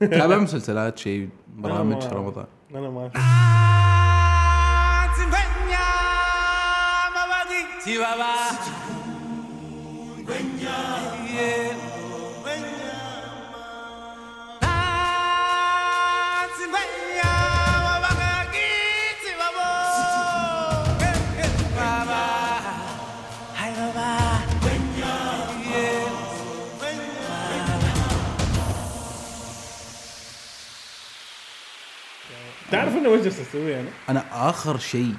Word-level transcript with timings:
تابع 0.00 0.38
مسلسلات 0.38 0.98
شيء 0.98 1.28
برامج 1.56 2.04
رمضان؟ 2.12 2.46
أنا 2.74 2.90
ما 2.90 3.10
تعرف 32.70 32.96
إنه 32.96 33.08
وش 33.08 33.20
جالس 33.20 33.40
أسوي 33.40 33.80
أنا؟ 33.80 33.88
أنا 34.08 34.50
آخر 34.50 34.78
شيء 34.78 35.14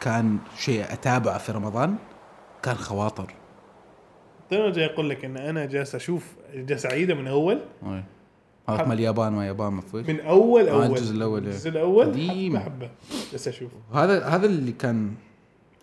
كان 0.00 0.38
شيء 0.58 0.92
أتابعه 0.92 1.38
في 1.38 1.52
رمضان 1.52 1.96
كان 2.62 2.74
خواطر 2.74 3.34
تو 4.50 4.70
جاي 4.70 4.86
أقول 4.86 5.10
لك 5.10 5.24
إن 5.24 5.36
أنا 5.36 5.64
جالس 5.64 5.94
أشوف 5.94 6.26
جالس 6.54 6.86
أعيده 6.86 7.14
من 7.14 7.26
أول. 7.26 7.60
هذا 8.68 8.84
مال 8.84 8.92
اليابان 8.92 9.32
ما 9.32 9.46
يابان 9.46 9.80
فيش 9.80 10.06
من 10.06 10.20
أول 10.20 10.68
آه، 10.68 10.72
أول 10.72 10.86
الجزء 10.86 11.14
الأول، 11.14 11.42
إيه. 11.42 11.48
الجزء 11.48 11.70
الأول 11.70 12.06
قديم. 12.06 12.58
حبة 12.58 12.90
جالس 13.32 13.48
اشوفه 13.48 13.76
هذا 13.94 14.24
هذا 14.24 14.46
اللي 14.46 14.72
كان 14.72 15.14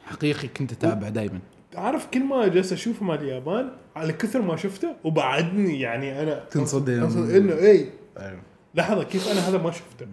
حقيقي 0.06 0.48
كنت 0.48 0.72
اتابع 0.72 1.10
دائما 1.10 1.40
عارف 1.76 2.08
كل 2.14 2.24
ما 2.24 2.48
جالس 2.48 2.74
أشوفه 2.74 3.06
مال 3.06 3.22
اليابان 3.22 3.72
على 3.96 4.14
كثر 4.14 4.42
ما 4.42 4.56
شفته 4.56 4.96
وبعدني 5.04 5.80
يعني 5.80 6.24
أنا 6.24 6.44
تنصدم. 6.52 7.04
إنه 7.36 7.54
اي 7.54 7.90
أيوه. 8.20 8.42
لحظة 8.78 9.04
كيف 9.04 9.28
أنا 9.28 9.50
هذا 9.50 9.58
ما 9.58 9.72
شفته؟ 9.72 10.08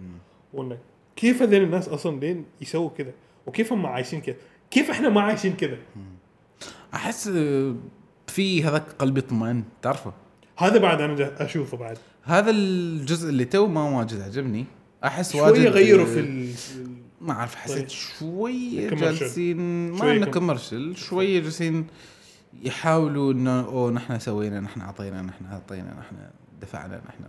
وإنه 0.53 0.77
كيف 1.15 1.41
هذول 1.41 1.63
الناس 1.63 1.89
أصلا 1.89 2.19
لين 2.19 2.45
يسووا 2.61 2.89
كذا؟ 2.89 3.11
وكيف 3.45 3.73
هم 3.73 3.85
عايشين 3.85 4.21
كذا؟ 4.21 4.35
كيف 4.71 4.89
إحنا 4.89 5.09
ما 5.09 5.21
عايشين 5.21 5.53
كذا؟ 5.53 5.77
أحس 6.93 7.27
آه، 7.27 7.75
في 8.27 8.63
هذاك 8.63 8.83
قلبي 8.99 9.21
اطمأن 9.21 9.63
تعرفه؟ 9.81 10.13
هذا 10.57 10.77
بعد 10.77 11.01
أنا 11.01 11.45
أشوفه 11.45 11.77
بعد. 11.77 11.97
هذا 12.23 12.51
الجزء 12.51 13.29
اللي 13.29 13.45
تو 13.45 13.67
ما 13.67 13.97
واجد 13.97 14.21
عجبني. 14.21 14.65
أحس 15.03 15.35
واجد 15.35 15.55
شوية 15.55 15.69
غيروا 15.69 16.05
آه، 16.05 16.09
في 16.09 16.19
ال... 16.19 16.53
ما 17.21 17.33
أعرف 17.33 17.55
حسيت 17.55 17.77
طيب. 17.77 17.87
شوية. 17.89 18.89
جالسين 18.89 19.91
ما 19.91 20.11
إنه 20.11 20.25
commercial 20.25 20.95
شوية 20.95 21.41
جالسين 21.41 21.87
يحاولوا 22.63 23.33
إنه 23.33 23.59
أوه 23.59 23.91
نحن 23.91 24.19
سوينا 24.19 24.59
نحن 24.59 24.81
أعطينا 24.81 25.21
نحن 25.21 25.45
أعطينا 25.45 25.93
نحن 25.99 26.15
دفعنا 26.61 27.01
نحن 27.07 27.23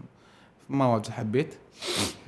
ما 0.69 0.86
واجد 0.86 1.09
حبيت. 1.09 1.55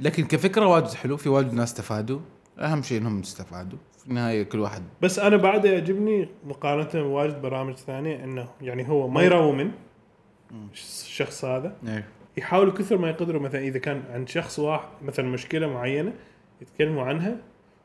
لكن 0.01 0.25
كفكرة 0.25 0.67
واجد 0.67 0.93
حلو 0.93 1.17
في 1.17 1.29
واجد 1.29 1.55
ناس 1.55 1.69
استفادوا. 1.69 2.21
أهم 2.59 2.83
شيء 2.83 2.99
إنهم 3.01 3.21
استفادوا. 3.21 3.79
في 3.99 4.07
النهاية 4.09 4.43
كل 4.43 4.59
واحد 4.61 4.83
بس 5.03 5.19
أنا 5.19 5.37
بعد 5.37 5.65
يعجبني 5.65 6.29
مقارنة 6.45 7.03
بواجد 7.03 7.43
برامج 7.43 7.75
ثانية 7.75 8.25
إنه 8.25 8.49
يعني 8.61 8.89
هو 8.89 9.09
ما 9.09 9.23
يراوي 9.23 9.53
من 9.53 9.71
الشخص 10.73 11.45
هذا. 11.45 11.77
إيه. 11.87 12.05
يحاولوا 12.37 12.73
كثر 12.73 12.99
ما 12.99 13.11
يقدروا 13.11 13.43
مثلا 13.43 13.61
إذا 13.61 13.79
كان 13.79 14.03
عند 14.13 14.29
شخص 14.29 14.59
واحد 14.59 14.89
مثلا 15.03 15.29
مشكلة 15.29 15.67
معينة 15.67 16.13
يتكلموا 16.63 17.03
عنها 17.03 17.37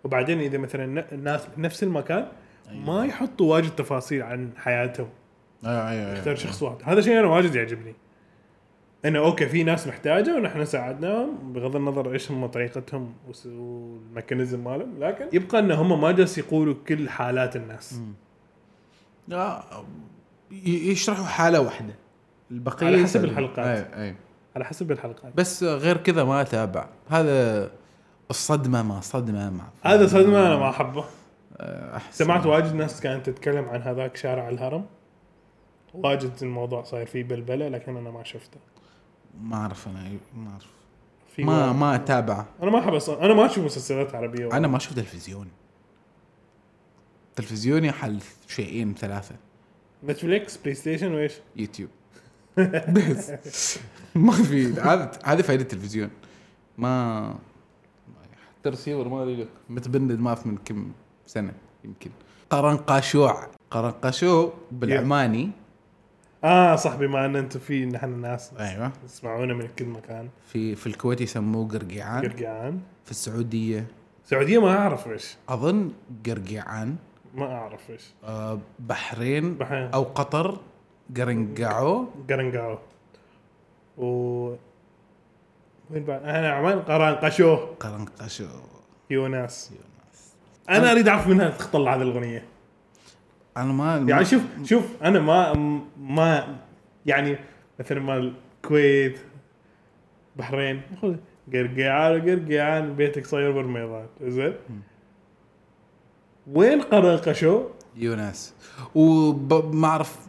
وبعدين 0.03 0.39
إذا 0.39 0.57
مثلا 0.57 1.05
الناس 1.11 1.41
بنفس 1.57 1.83
المكان 1.83 2.27
ما 2.71 3.05
يحطوا 3.05 3.51
واجد 3.51 3.75
تفاصيل 3.75 4.21
عن 4.21 4.49
حياتهم. 4.57 5.09
أيوه 5.65 5.89
أيوه 5.89 6.17
يختار 6.17 6.35
شخص 6.35 6.63
واحد. 6.63 6.77
هذا 6.83 7.01
شيء 7.01 7.19
أنا 7.19 7.27
واجد 7.27 7.55
يعجبني. 7.55 7.95
إنه 9.05 9.19
okay 9.19 9.45
في 9.45 9.63
ناس 9.63 9.87
محتاجة 9.87 10.35
ونحن 10.35 10.65
ساعدناهم 10.65 11.53
بغض 11.53 11.75
النظر 11.75 12.13
إيش 12.13 12.31
هم 12.31 12.45
طريقتهم 12.45 13.13
وال 13.45 13.67
mechanism 13.67 14.63
مالهم 14.63 14.99
لكن 14.99 15.25
يبقى 15.33 15.59
ان 15.59 15.71
هم 15.71 16.01
ما 16.01 16.11
جالس 16.11 16.37
يقولوا 16.37 16.75
كل 16.87 17.09
حالات 17.09 17.55
الناس. 17.55 17.99
لا 19.27 19.63
يشرحوا 20.65 21.25
حالة 21.25 21.61
واحدة. 21.61 21.95
البقية 22.51 22.87
على 22.87 23.03
حسب. 23.03 23.23
الحلقات. 23.23 23.65
إيه 23.65 24.03
إيه 24.03 24.15
على 24.55 24.65
حسب 24.65 24.91
الحلقات. 24.91 25.35
بس 25.35 25.63
غير 25.63 25.97
كذا 25.97 26.23
ما 26.23 26.41
أتابع. 26.41 26.89
هذا 27.09 27.71
الصدمة 28.29 28.83
ما 28.83 29.01
صدمة 29.01 29.49
ما. 29.49 29.63
هذا 29.83 30.07
صدمة 30.07 30.47
أنا 30.47 30.57
ما 30.57 30.69
أحبه. 30.69 31.05
أحس 31.61 32.17
سمعت 32.17 32.45
واجد 32.45 32.75
ناس 32.75 33.01
كانت 33.01 33.29
تتكلم 33.29 33.65
عن 33.65 33.81
هذاك 33.81 34.15
شارع 34.15 34.49
الهرم. 34.49 34.85
واجد 35.93 36.31
الموضوع 36.41 36.83
صاير 36.83 37.05
فيه 37.05 37.23
بلبلة 37.23 37.67
لكن 37.67 37.97
أنا 37.97 38.11
ما 38.11 38.23
شفته. 38.23 38.57
ما 39.41 39.55
أعرف 39.55 39.87
أنا 39.87 40.09
ما 40.35 40.51
أعرف. 40.51 40.67
ما. 41.39 41.73
ما 41.73 41.95
أتابع. 41.95 42.45
أنا 42.63 42.71
ما 42.71 42.79
أحب 42.79 43.17
أنا 43.21 43.33
ما 43.33 43.45
أشوف 43.45 43.65
مسلسلات 43.65 44.15
عربية 44.15 44.57
أنا 44.57 44.67
ما 44.67 44.77
أشوف 44.77 44.93
تلفزيون. 44.93 45.47
تلفزيوني 47.35 47.91
حال 47.91 48.19
شيئين 48.47 48.93
ثلاثة. 48.93 49.35
Netflix 50.03 50.57
PlayStation 50.57 51.13
وإيش؟ 51.13 51.33
يوتيوب. 51.55 51.89
بس. 52.89 53.79
ما 54.15 54.31
في. 54.31 54.73
هذا 54.73 55.11
هذه 55.23 55.41
فائده 55.41 55.61
التلفزيون. 55.61 56.09
ما 56.77 57.35
حتى 58.59 58.69
رسيفر 58.69 59.07
ما 59.07 59.25
لك. 59.25 59.47
متبند 59.69 60.19
ما 60.19 60.35
في 60.35 60.47
من 60.47 60.57
كم 60.57 60.91
سنة 61.25 61.53
يمكن. 61.83 62.11
قرنقاشوع. 62.49 63.47
قرنقاشو 63.71 64.51
بالعماني. 64.71 65.51
آه 66.43 66.75
صح 66.75 66.95
بما 66.95 67.25
إن 67.25 67.35
أنتم 67.35 67.59
في 67.59 67.85
نحن 67.85 68.21
ناس 68.21 68.51
أيوه. 68.59 68.91
تسمعونا 69.07 69.53
من 69.53 69.67
كل 69.79 69.85
مكان. 69.85 70.29
في 70.47 70.75
في 70.75 70.87
الكويت 70.87 71.21
يسموه 71.21 71.67
قرقيعان. 71.67 72.21
قرقعان 72.23 72.79
في 73.05 73.11
السعودية. 73.11 73.87
السعوديه 74.23 74.61
ما 74.61 74.77
أعرف 74.77 75.07
إيش. 75.07 75.35
أظن 75.49 75.91
قرقيعان. 76.25 76.95
ما 77.35 77.45
أعرف 77.53 77.89
إيش. 77.89 78.13
آه، 78.23 78.59
بحرين 78.79 79.53
بحرين. 79.53 79.89
أو 79.93 80.03
قطر 80.03 80.59
قرنقعو. 81.17 82.07
قرنقاو 82.29 82.77
و 83.97 84.05
وين 85.91 86.03
بعد؟ 86.03 86.23
أنا 86.23 86.51
عمان 86.51 86.79
قران 86.79 87.15
قشو 87.15 87.55
قرنقشو. 87.55 88.47
يوناس. 89.09 89.71
أنا 90.69 90.91
أريد 90.91 91.07
أعرف 91.07 91.27
منها 91.27 91.49
تطلع 91.49 91.95
هذه 91.95 92.01
الأغنية. 92.01 92.45
أنا 93.57 93.73
ما 93.73 94.05
يعني 94.09 94.25
شوف 94.25 94.41
شوف 94.63 95.03
أنا 95.03 95.19
ما 95.19 95.53
ما 95.99 96.57
يعني 97.05 97.37
مثلا 97.79 97.99
مال 97.99 98.33
الكويت 98.63 99.19
بحرين 100.35 100.81
خذ 101.01 101.15
قرقعان 101.53 102.21
قرقعان 102.21 102.95
بيتك 102.95 103.25
صاير 103.25 103.51
برميضان 103.51 104.05
زين؟ 104.21 104.53
وين 106.53 106.81
قرنقشو؟ 106.81 107.63
يونس. 107.95 108.53
وما 108.95 109.87
اعرف 109.87 110.27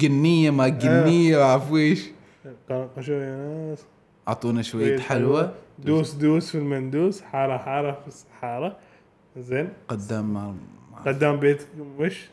قنيه 0.00 0.50
ما 0.50 0.64
قنيه 0.64 1.36
ما 1.36 1.42
اعرف 1.42 1.72
إيش 1.72 2.10
قرنقشو 2.68 3.12
يا 3.12 3.36
ناس 3.36 3.84
أعطونا 4.28 4.62
شوية 4.62 4.98
حلوة. 4.98 5.54
دوس 5.78 6.12
دوس 6.14 6.50
في 6.50 6.58
المندوس 6.58 7.22
حاره 7.22 7.58
حارة 7.58 7.92
في 7.92 8.08
الصحارة. 8.08 8.76
زين؟ 9.36 9.68
قدام 9.88 10.56
قدام 11.06 11.36
بيتكم 11.36 11.86
وش؟ 11.98 12.28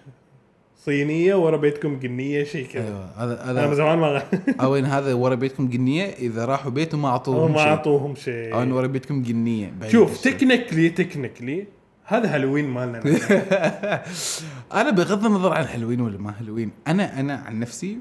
صينية 0.86 1.36
ورا 1.36 1.58
بيتكم 1.58 2.00
قنيه 2.00 2.44
شيء 2.44 2.68
كذا 2.68 2.88
أيوه 2.88 3.10
هذا 3.18 3.52
أنا 3.52 3.66
هذا 3.66 3.74
زمان 3.74 3.98
ما 3.98 4.24
أو 4.64 4.76
إن 4.76 4.86
هذا 4.86 5.14
ورا 5.14 5.36
بيتكم 5.36 5.72
قنيه 5.72 6.06
إذا 6.06 6.46
راحوا 6.46 6.72
بيته 6.72 6.98
ما 6.98 7.10
أعطوهم 7.10 7.52
ما 7.52 7.58
شيء 7.58 7.68
أعطوهم 7.68 8.16
شيء 8.16 8.54
أو 8.54 8.64
إن 8.64 8.72
ورا 8.72 8.88
بيتكم 8.88 9.24
قنيه 9.24 9.74
شوف. 9.88 10.22
technically 10.22 10.90
technically 10.90 11.68
هذا 12.08 12.36
هالوين 12.36 12.66
مالنا. 12.66 13.00
أنا 14.82 14.90
بغض 14.90 15.26
النظر 15.26 15.54
عن 15.54 15.66
حلوين 15.66 16.02
ولا 16.02 16.18
ما 16.18 16.32
حلوين 16.32 16.72
أنا 16.88 17.20
أنا 17.20 17.44
عن 17.46 17.60
نفسي 17.60 17.98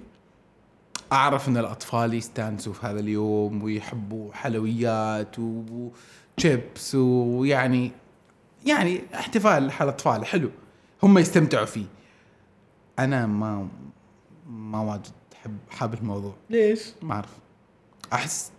أعرف 1.13 1.49
إن 1.49 1.57
الأطفال 1.57 2.15
يستانسوا 2.15 2.73
في 2.73 2.87
هذا 2.87 3.01
اليوم 3.01 3.63
ويحبوا 3.63 4.33
حلويات 4.33 5.37
وشيبس 5.39 6.95
ويعني 6.95 7.93
يعني 8.67 9.01
احتفال 9.15 9.73
حال 9.73 9.89
أطفال 9.89 10.27
حلو. 10.27 10.51
هم 11.03 11.19
يستمتعوا 11.19 11.65
فيه. 11.65 11.87
أنا 12.99 13.27
ما 13.27 13.69
ما 14.49 14.81
واجد 14.81 15.13
حب 15.43 15.57
حاب 15.71 15.95
الموضوع. 15.95 16.35
ليش؟ 16.51 16.93
ما 17.03 17.15
أعرف. 17.15 17.39
أحس 18.13 18.53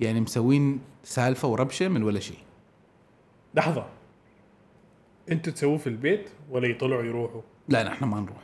يعني 0.00 0.20
مسوين 0.20 0.80
سالفة 1.04 1.48
وربشة 1.48 1.88
من 1.88 2.02
ولا 2.02 2.20
شيء. 2.20 2.38
لحظة. 3.54 3.86
أنتوا 5.30 5.52
تسووه 5.52 5.78
في 5.78 5.86
البيت 5.86 6.28
ولا 6.50 6.68
يطلعوا 6.68 7.02
يروحوا؟ 7.02 7.40
لا 7.68 7.82
نحن 7.82 8.04
ما 8.04 8.20
نروح. 8.20 8.38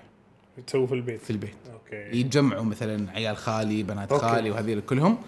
تسووه 0.67 0.87
في 0.87 0.95
البيت؟ 0.95 1.21
في 1.21 1.31
البيت. 1.31 1.57
أوكي. 1.73 2.19
يتجمعوا 2.19 2.65
مثلا 2.65 3.11
عيال 3.11 3.37
خالي 3.37 3.83
بنات 3.83 4.13
أوكي. 4.13 4.27
خالي 4.27 4.51
وهذيل 4.51 4.81
كلهم 4.81 5.19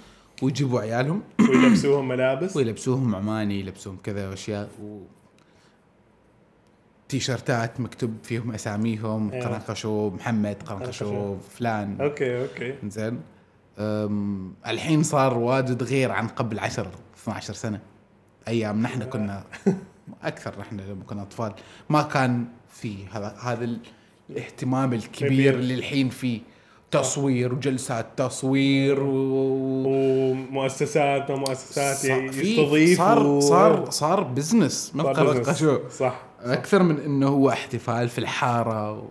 ويجيبوا 0.43 0.81
عيالهم. 0.81 1.23
ويلبسوهم 1.41 2.09
ملابس؟ 2.09 2.57
ويلبسوهم 2.57 3.15
عماني 3.15 3.61
يلبسوهم 3.61 3.97
كذا 4.05 4.29
وأشياء 4.29 4.71
تيشرتات 7.09 7.81
مكتوب 7.81 8.15
فيهم 8.23 8.53
أساميهم 8.53 9.31
أيوة. 9.33 9.45
قرنقشو 9.45 10.11
محمد 10.11 10.57
قرنقشو. 10.63 11.37
فلان. 11.39 12.01
أوكي 12.01 12.43
أوكي. 12.43 12.75
زين. 12.89 13.21
الحين 14.67 15.03
صار 15.03 15.39
واجد 15.39 15.83
غير 15.83 16.13
عن 16.13 16.29
قبل 16.29 16.59
10 16.59 16.91
12 17.23 17.55
سنة. 17.55 17.81
أيام 18.49 18.83
نحن 18.83 19.03
كنا 19.05 19.45
أكثر 20.23 20.61
نحن 20.61 20.81
لما 20.81 21.05
كنا 21.05 21.23
أطفال. 21.23 21.53
ما 21.91 22.03
كان 22.03 22.45
في 22.69 23.07
هذا 23.07 23.37
هذا 23.43 23.77
الاهتمام 24.31 24.93
الكبير 24.93 25.29
كبير. 25.29 25.55
اللي 25.55 25.75
الحين 25.75 26.09
فيه. 26.09 26.41
تصوير 26.91 27.55
وجلسات 27.55 28.07
تصوير 28.17 29.03
و... 29.03 29.13
ومؤسسات 29.87 31.31
ومؤسسات 31.31 31.97
صار 31.97 32.29
في- 32.33 32.43
يستضيف 32.61 32.99
صار 32.99 33.41
صار 33.41 33.91
صار 33.91 34.23
بزنس 34.23 34.93
من 34.95 35.03
قرقشو 35.03 35.79
صح. 35.91 36.23
أكثر 36.41 36.83
من 36.83 37.01
إنه 37.01 37.29
هو 37.29 37.51
احتفال 37.51 38.09
في 38.09 38.19
الحارة 38.19 38.93
و... 38.93 39.03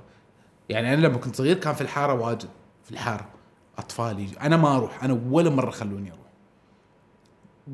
يعني 0.70 0.94
أنا 0.94 1.02
لما 1.08 1.18
كنت 1.18 1.36
صغير 1.36 1.56
كان 1.58 1.74
في 1.74 1.82
الحارة 1.82 2.14
واجد 2.14 2.48
في 2.84 2.92
الحارة. 2.92 3.26
أطفال 3.78 4.20
يجي 4.20 4.40
أنا 4.42 4.58
ما 4.58 4.76
أروح. 4.78 5.04
أنا 5.04 5.20
ولا 5.32 5.50
مرة 5.50 5.70
خلوني 5.72 6.10
أروح. 6.12 6.26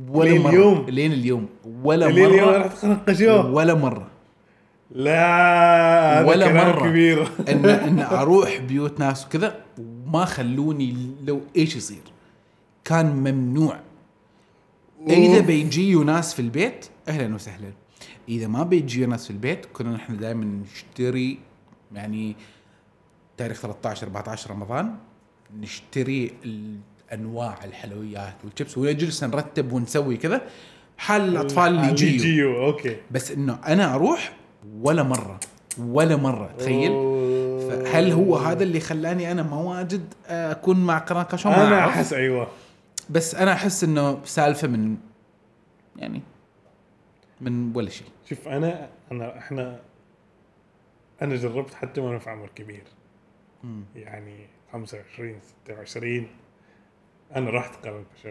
ولا 0.10 0.30
لين 0.30 0.42
مرة. 0.42 0.50
اليوم. 0.50 0.86
لين 0.90 1.12
اليوم. 1.14 1.50
ولا 1.84 2.08
اللي 2.08 2.26
اليوم 2.26 2.48
مرة. 2.50 2.58
راح 2.58 2.68
تقرقشوه 2.74 3.52
ولا 3.52 3.74
مرة. 3.74 4.08
لا 4.92 6.26
ولا 6.28 6.54
مرة. 6.54 6.90
كبير. 6.90 7.28
ان 7.50 7.66
إن 7.66 8.00
أروح 8.22 8.58
بيوت 8.58 9.00
ناس 9.00 9.26
وكذا 9.26 9.56
وما 10.12 10.26
خلوني 10.26 11.16
لو 11.24 11.42
إيش 11.56 11.76
يصير. 11.76 12.02
كان 12.86 13.06
ممنوع. 13.06 13.80
إذا. 15.10 15.40
بيجيوا 15.40 16.04
ناس 16.04 16.34
في 16.34 16.42
البيت 16.42 16.86
أهلا 17.08 17.36
وسهلا. 17.36 17.72
إذا 18.30 18.48
ما 18.48 18.64
بيجيوا 18.64 19.08
ناس 19.08 19.26
في 19.26 19.32
البيت 19.32 19.66
كنا 19.74 19.92
نحن 19.92 20.18
دائما 20.18 20.46
نشتري 20.46 21.40
يعني 21.94 22.36
تاريخ 23.38 23.62
13 23.62 24.08
14 24.08 24.52
رمضان 24.52 24.96
نشتري 25.60 26.32
انواع 27.14 27.64
الحلويات 27.64 28.36
والشيبس 28.44 28.78
ونجلس 28.78 29.24
نرتب 29.24 29.72
ونسوي 29.74 30.18
كذا. 30.18 30.42
حال 30.98 31.22
الأطفال 31.22 31.80
اللي 31.80 31.88
يجيوا 31.92 32.66
أوكي. 32.66 32.98
بس 33.12 33.32
إنه 33.32 33.60
أنا 33.68 33.96
أروح 33.96 34.34
ولا 34.82 35.04
مرة 35.04 35.40
ولا 35.80 36.16
مرة. 36.16 36.56
تخيل؟ 36.60 37.11
أوه. 37.74 37.88
هل 37.88 38.12
هو 38.12 38.36
هذا 38.38 38.64
اللي 38.64 38.80
خلاني 38.80 39.32
أنا 39.32 39.44
ما 39.44 39.56
واجد 39.58 40.14
أكون 40.28 40.86
مع 40.86 41.00
قرنقشوه 41.00 41.50
ما 41.50 41.68
أنا. 41.68 41.88
أحس 41.88 42.14
أيوه. 42.14 42.48
بس 43.10 43.36
أنا 43.36 43.54
أحس 43.54 43.84
إنه 43.84 44.26
سالفة 44.26 44.68
من 44.68 44.98
يعني 45.96 46.22
من 47.42 47.76
ولا 47.76 47.90
شيء. 47.90 48.08
شوف 48.30 48.48
أنا 48.48 48.90
أنا 49.12 49.38
إحنا 49.38 49.80
أنا 51.22 51.36
جربت 51.36 51.74
حتى 51.74 52.02
وأنا 52.02 52.20
في 52.20 52.30
عمر 52.30 52.50
كبير. 52.56 52.84
مم. 53.64 53.84
يعني 53.96 54.48
25 54.74 55.40
26 55.66 56.28
أنا 57.36 57.50
رحت 57.50 57.86
قرن 57.86 58.04
شو 58.24 58.30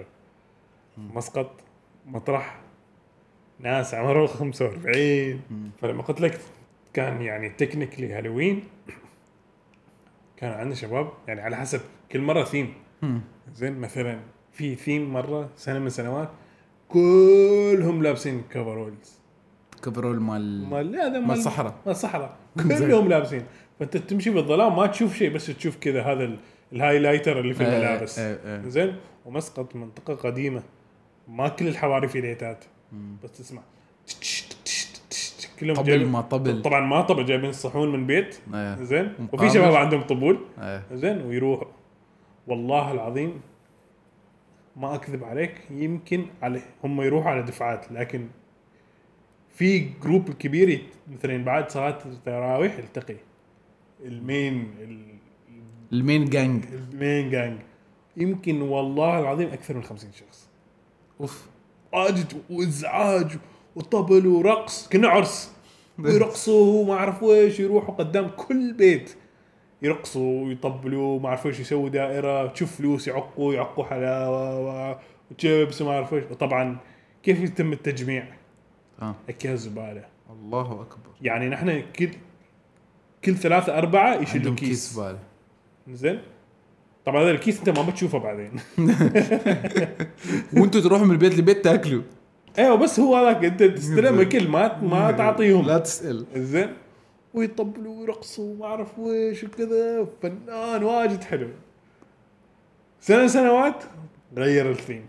مسقط 0.96 1.50
مطرح 2.06 2.60
ناس 3.60 3.94
عمرهم 3.94 4.26
45 4.26 5.40
فلما 5.82 6.02
قلت 6.02 6.20
لك 6.20 6.40
كان 6.92 7.22
يعني 7.22 7.48
تكنيكلي 7.50 8.12
هالوين 8.12 8.64
كان 10.40 10.50
عندنا 10.52 10.74
شباب 10.74 11.12
يعني 11.28 11.40
على 11.40 11.56
حسب 11.56 11.80
كل 12.12 12.20
مرة 12.20 12.44
ثيم. 12.44 12.72
زين 13.54 13.78
مثلا 13.78 14.20
في 14.52 14.74
ثيم 14.74 15.12
مرة 15.12 15.50
سنة 15.56 15.78
من 15.78 15.90
سنوات 15.90 16.28
كلهم 16.88 18.02
لابسين 18.02 18.42
coveralls 18.50 19.20
coverall 19.84 20.20
مال 20.20 20.66
مال 20.70 20.92
لا 20.92 21.06
هذا 21.06 21.18
مال 21.18 21.36
الصحراء. 21.38 21.74
مال 21.86 21.90
الصحراء. 21.94 22.36
كلهم 22.78 23.08
لابسين. 23.08 23.42
فأنت 23.78 23.96
تمشي 23.96 24.30
بالظلام 24.30 24.76
ما 24.76 24.86
تشوف 24.86 25.14
شيء 25.16 25.30
بس 25.34 25.46
تشوف 25.46 25.76
كذا 25.76 26.02
هذا 26.02 26.24
ال- 26.24 26.38
ال 26.72 26.78
highlighter 26.78 27.40
اللي 27.40 27.54
في 27.54 27.64
آه، 27.64 27.66
الملابس. 27.76 28.18
آه، 28.18 28.38
آه. 28.44 28.68
زين؟ 28.68 28.96
ومسقط 29.26 29.76
منطقة 29.76 30.14
قديمة. 30.14 30.62
ما 31.28 31.48
كل 31.48 31.68
الحواري 31.68 32.08
في 32.08 32.20
ليتات. 32.20 32.64
بس 33.24 33.32
تسمع. 33.32 33.62
كلهم 35.60 35.76
طبل 35.76 36.06
ما 36.06 36.20
طبل. 36.20 36.62
طبعا 36.62 36.80
ما 36.80 37.00
طبل 37.00 37.24
جايبين 37.24 37.50
الصحون 37.50 37.92
من 37.92 38.06
بيت. 38.06 38.38
آه. 38.54 38.82
زين. 38.82 39.12
وفي 39.32 39.50
شباب 39.50 39.74
عندهم 39.74 40.02
طبول. 40.02 40.38
آه. 40.58 40.82
زين 40.92 41.22
ويروحوا 41.22 41.68
والله 42.46 42.92
العظيم 42.92 43.40
ما 44.76 44.94
أكذب 44.94 45.24
عليك 45.24 45.54
يمكن 45.70 46.26
عليه 46.42 46.60
هم 46.84 47.02
يروحوا 47.02 47.30
على 47.30 47.42
دفعات 47.42 47.92
لكن 47.92 48.26
في 49.54 49.78
group 50.02 50.30
كبير 50.30 50.82
مثلا 51.12 51.44
بعد 51.44 51.70
صلاة 51.70 51.98
التراويح 52.06 52.78
يلتقي. 52.78 53.16
ال 54.04 54.18
main 54.18 54.74
ال- 54.80 55.10
ال 55.92 55.99
main 55.99 56.24
gang 56.24 56.64
ال 56.92 57.00
main 57.00 57.30
gang 57.30 57.58
يمكن 58.16 58.62
والله 58.62 59.18
العظيم 59.20 59.48
أكثر 59.48 59.74
من 59.74 59.82
50 59.82 60.10
شخص. 60.12 60.48
أوف. 61.20 61.48
واجد 61.92 62.32
وإزعاج 62.50 63.38
وطبل 63.80 64.26
ورقص 64.26 64.88
كنا 64.88 65.08
عرس. 65.08 65.52
ويرقصوا 65.98 66.82
وما 66.82 66.94
اعرف 66.94 67.22
ويش 67.22 67.60
يروحوا 67.60 67.94
قدام 67.94 68.28
كل 68.28 68.72
بيت. 68.72 69.14
يرقصوا 69.82 70.44
ويطبلوا 70.44 71.20
ما 71.20 71.28
اعرف 71.28 71.46
ويش 71.46 71.60
يسووا 71.60 71.88
دائرة 71.88 72.46
تشوف 72.46 72.76
فلوس 72.76 73.08
يعقوا 73.08 73.54
يعقوا 73.54 73.84
حلاوة 73.84 74.98
وشيبس 75.30 75.82
وما 75.82 75.90
اعرف 75.90 76.12
ويش 76.12 76.24
وطبعا 76.30 76.76
كيف 77.22 77.40
يتم 77.40 77.72
التجميع؟ 77.72 78.24
آه. 79.02 79.14
أكياس 79.28 79.58
زبالة. 79.58 80.04
الله 80.30 80.82
أكبر. 80.82 81.10
يعني 81.22 81.48
نحن 81.48 81.82
كل 81.98 82.10
كل 83.24 83.36
ثلاثة 83.36 83.78
أربعة 83.78 84.14
يشيلوا 84.14 84.54
كيس. 84.54 84.68
كيس 84.68 84.92
زبالة. 84.92 85.18
زين؟ 85.88 86.20
طبعا 87.06 87.22
هذا 87.22 87.30
الكيس 87.30 87.58
أنت 87.58 87.78
ما 87.78 87.82
بتشوفه 87.82 88.18
بعدين. 88.18 88.50
وأنتم 90.56 90.80
تروحوا 90.80 91.06
من 91.06 91.12
البيت 91.12 91.38
لبيت 91.38 91.64
تاكلوا. 91.64 92.02
أيوه 92.60 92.76
بس 92.76 93.00
هو 93.00 93.16
هذاك 93.16 93.44
أنت 93.44 93.62
تستلم 93.62 94.20
اكل 94.20 94.48
ما 94.48 94.82
ما 94.82 95.10
تعطيهم. 95.12 95.66
لا 95.66 95.78
تسأل. 95.78 96.26
زين. 96.34 96.74
ويطبلوا 97.34 98.00
ويرقصوا 98.00 98.54
وما 98.54 98.66
أعرف 98.66 98.98
ويش 98.98 99.44
وكذا. 99.44 100.06
فنان 100.22 100.84
واجد 100.84 101.24
حلو. 101.24 101.48
سنة 103.00 103.26
سنوات 103.26 103.84
غير 104.36 104.70
الثيم. 104.70 105.06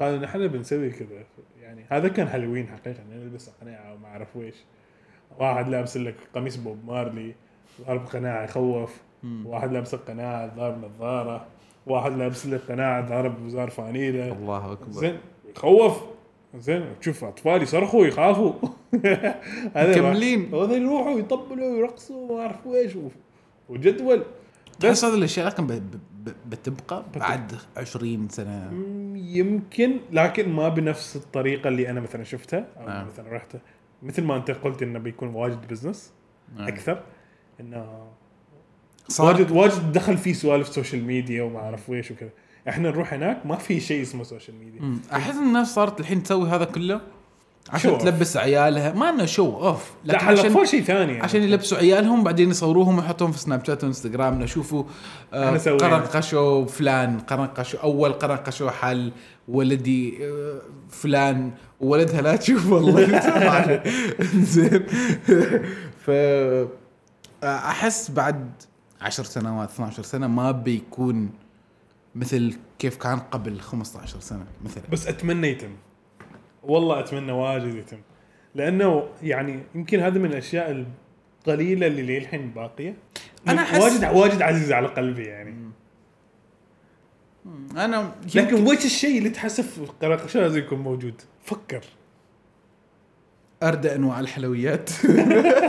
قالوا 0.00 0.18
نحن 0.18 0.48
بنسوي 0.48 0.90
كذا. 0.90 1.24
يعني 1.62 1.84
هذا 1.88 2.08
كان 2.08 2.26
هالوين 2.26 2.68
حقيقة. 2.68 3.00
نلبس 3.12 3.50
قناعة 3.60 3.94
وما 3.94 4.08
أعرف 4.08 4.36
ويش. 4.36 4.54
واحد 5.38 5.68
لابس 5.68 5.96
لك 5.96 6.14
قميص 6.34 6.56
بوب 6.56 6.78
مارلي 6.86 7.34
ضارب 7.86 8.06
قناعة 8.06 8.44
يخوف. 8.44 9.00
واحد 9.44 9.72
لابس 9.72 9.94
قناعة 9.94 10.56
ضارب 10.56 10.84
نظارة. 10.84 11.46
واحد 11.86 12.12
لابس 12.12 12.46
لك 12.46 12.60
قناعة 12.60 13.08
ضارب 13.08 13.46
وزار 13.46 13.70
فانيلة. 13.70 14.32
الله 14.32 14.72
أكبر. 14.72 14.92
زين. 14.92 15.18
يخوف. 15.56 16.15
زين 16.58 16.84
تشوف 17.00 17.24
اطفال 17.24 17.62
يصرخوا 17.62 18.06
يخافوا. 18.06 18.52
مكملين. 19.76 20.54
هذا 20.54 20.74
يروحوا 20.74 21.18
يطبلوا 21.18 21.72
ويرقصوا 21.72 22.30
وما 22.32 22.40
أعرف 22.42 22.66
ويش 22.66 22.96
و- 22.96 23.08
وجدول. 23.68 24.22
بس 24.84 25.04
هذه 25.04 25.14
الأشياء 25.14 25.46
لكن 25.46 25.80
بتبقى 26.46 27.04
بعد 27.16 27.52
20 27.76 28.28
سنة. 28.28 28.72
يمكن 29.14 29.96
لكن 30.12 30.48
ما 30.48 30.68
بنفس 30.68 31.16
الطريقة 31.16 31.68
اللي 31.68 31.90
أنا 31.90 32.00
مثلا 32.00 32.24
شفتها 32.24 32.66
أو 32.80 32.86
نعم. 32.86 33.06
مثلا 33.06 33.32
رحت. 33.32 33.56
مثل 34.02 34.22
ما 34.22 34.36
أنت 34.36 34.50
قلت 34.50 34.82
إنه 34.82 34.98
بيكون 34.98 35.28
واجد 35.28 35.68
business 35.68 36.12
نعم. 36.56 36.68
أكثر 36.68 37.02
إنه 37.60 38.06
صار 39.08 39.26
واجد 39.26 39.50
واجد 39.50 39.92
دخل 39.92 40.16
فيه 40.18 40.32
سوالف 40.32 40.68
social 40.68 41.04
media 41.04 41.42
وما 41.42 41.58
أعرف 41.58 41.90
ويش 41.90 42.10
وكذا. 42.10 42.30
إحنا 42.68 42.90
نروح 42.90 43.12
هناك 43.12 43.46
ما 43.46 43.56
في 43.56 43.80
شيء 43.80 44.02
اسمه 44.02 44.24
social 44.24 44.56
media. 44.58 44.98
أحس 45.12 45.34
الناس 45.34 45.74
صارت 45.74 46.00
الحين 46.00 46.22
تسوي 46.22 46.48
هذا 46.48 46.64
كله 46.64 47.00
عشان. 47.70 47.98
تلبس 47.98 48.36
عيالها 48.36 48.92
ما 48.92 49.10
إنه 49.10 49.24
show 49.24 49.56
off 49.56 49.90
لا 50.04 50.12
لكن 50.12 50.26
على 50.26 50.38
عشان 50.40 50.66
شيء 50.66 50.82
ثاني 50.82 51.12
يعني. 51.12 51.24
عشان 51.24 51.42
يلبسوا 51.42 51.78
عيالهم 51.78 52.24
بعدين 52.24 52.50
يصوروهم 52.50 52.96
ويحطوهم 52.98 53.32
في 53.32 53.38
سناب 53.38 53.64
شات 53.64 53.84
وانستغرام 53.84 54.42
نشوفوا 54.42 54.84
آه 55.32 55.56
سوينا. 55.56 55.86
قرنقشوا 55.86 56.66
فلان 56.66 57.18
قرنقشوا 57.18 57.80
أول 57.80 58.12
قرنقشوا 58.12 58.70
حل 58.70 59.12
ولدي 59.48 60.26
آه 60.26 60.60
فلان 60.90 61.50
وولدها 61.80 62.22
لا 62.22 62.36
تشوف 62.36 62.66
والله 62.72 63.20
زين 64.34 64.86
ف 65.98 66.10
أحس 67.44 68.10
بعد 68.10 68.50
عشر 69.00 69.24
سنوات 69.24 69.70
12 69.70 70.02
سنة 70.02 70.26
ما 70.26 70.50
بيكون 70.50 71.30
مثل 72.16 72.56
كيف 72.78 72.96
كان 72.96 73.18
قبل 73.18 73.60
15 73.60 74.20
سنة 74.20 74.46
مثلا. 74.64 74.82
بس 74.92 75.06
أتمنى 75.06 75.48
يتم. 75.48 75.70
والله 76.62 77.00
أتمنى 77.00 77.32
واجد 77.32 77.74
يتم. 77.74 77.98
لأنه 78.54 79.08
يعني 79.22 79.60
يمكن 79.74 80.00
هذا 80.00 80.18
من 80.18 80.24
الأشياء 80.26 80.86
القليلة 81.46 81.86
اللي 81.86 82.18
للحين 82.18 82.50
باقية. 82.50 82.96
أنا 83.48 83.66
أحس- 83.66 83.80
واجد 83.82 84.04
واجد 84.04 84.42
عزيز 84.42 84.72
على 84.72 84.86
قلبي 84.88 85.22
يعني. 85.24 85.54
أنا 87.76 88.14
لكن 88.34 88.66
وش 88.66 88.84
الشيء 88.84 89.18
اللي 89.18 89.30
في 89.62 89.86
قرقشة 90.02 90.40
لازم 90.40 90.58
يكون 90.58 90.78
موجود؟ 90.78 91.22
فكر. 91.44 91.84
اردى 93.62 93.94
أنواع 93.94 94.20
الحلويات. 94.20 94.90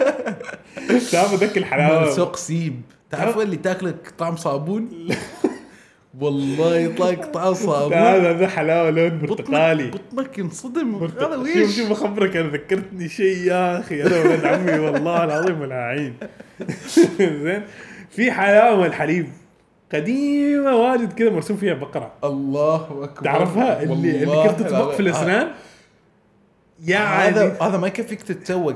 تعرف 1.11 1.33
ذاك 1.33 1.57
الحلاوه 1.57 2.09
سوق 2.15 2.35
سيب. 2.35 2.81
تعرف 3.09 3.37
اللي 3.37 3.55
تاكلك 3.57 4.13
طعم 4.17 4.35
صابون؟ 4.35 4.89
والله 6.19 6.75
يطلق 6.77 7.25
طاسة. 7.25 7.88
هذا 7.88 8.33
ذا 8.33 8.47
حلاوة 8.47 8.89
لون 8.89 9.19
برتقالي. 9.19 9.91
بطنك 9.91 10.38
ينصدم. 10.38 10.95
هذا 10.95 11.07
برتق- 11.07 11.53
شوف 11.53 11.75
شوف 11.75 11.91
اخبرك 11.91 12.36
أنا 12.38 12.50
ذكرتني 12.50 13.09
شيء 13.09 13.38
يا 13.38 13.79
أخي. 13.79 14.03
أنا 14.03 14.19
ولد 14.19 14.45
عمي 14.45 14.79
والله 14.79 15.24
العظيم 15.24 15.63
العين 15.63 16.13
زين. 17.43 17.62
في 18.09 18.31
حلاوة 18.31 18.86
الحليب. 18.86 19.27
قديمة 19.93 20.75
واجد 20.75 21.13
كذا 21.13 21.29
مرسوم 21.29 21.57
فيها 21.57 21.74
بقرة. 21.74 22.12
الله 22.24 23.03
أكبر. 23.03 23.24
تعرفها؟ 23.25 23.83
اللي 23.83 24.24
اللي 24.24 24.50
كنت 24.50 24.59
تطبق 24.67 24.93
في. 24.93 25.00
الأسنان؟ 25.00 25.47
يا 26.86 27.00
هذا 27.00 27.57
هذا 27.62 27.77
ما 27.77 27.88
يكفيك 27.88 28.21
تتسوق 28.21 28.75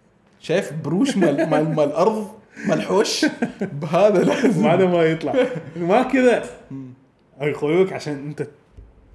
شايف؟ 0.40 0.72
بروش 0.84 1.16
مال 1.16 1.50
مال 1.50 1.74
مال 1.74 1.84
الأرض. 1.88 2.28
مال 2.68 2.82
حوش 2.82 3.26
بهذا 3.60 4.22
لازم 4.32 4.66
وهذا 4.66 4.86
ما 4.86 5.02
يطلع. 5.02 5.34
ما 5.76 6.02
كذا. 6.02 6.42
يقولوك 7.40 7.92
عشان 7.92 8.12
أنت 8.12 8.48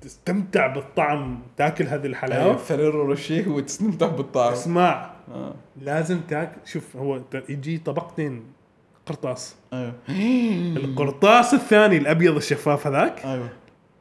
تستمتع 0.01 0.67
بالطعم 0.67 1.39
تاكل 1.57 1.85
هذه 1.85 2.05
الحلاوة؟ 2.05 2.55
فريرو 2.57 3.05
روشيه 3.05 3.47
وتستمتع 3.47 4.07
بالطعم. 4.07 4.51
اسمع. 4.51 5.11
آه. 5.33 5.53
لازم 5.81 6.19
تاكل 6.19 6.57
شوف 6.65 6.97
هو 6.97 7.21
يجي 7.49 7.77
طبقتين 7.77 8.43
قرطاس. 9.05 9.55
أيوه. 9.73 9.93
القرطاس 10.77 11.53
الثاني 11.53 11.97
الأبيض 11.97 12.35
الشفاف 12.35 12.87
هذاك 12.87 13.25
أيوه. 13.25 13.49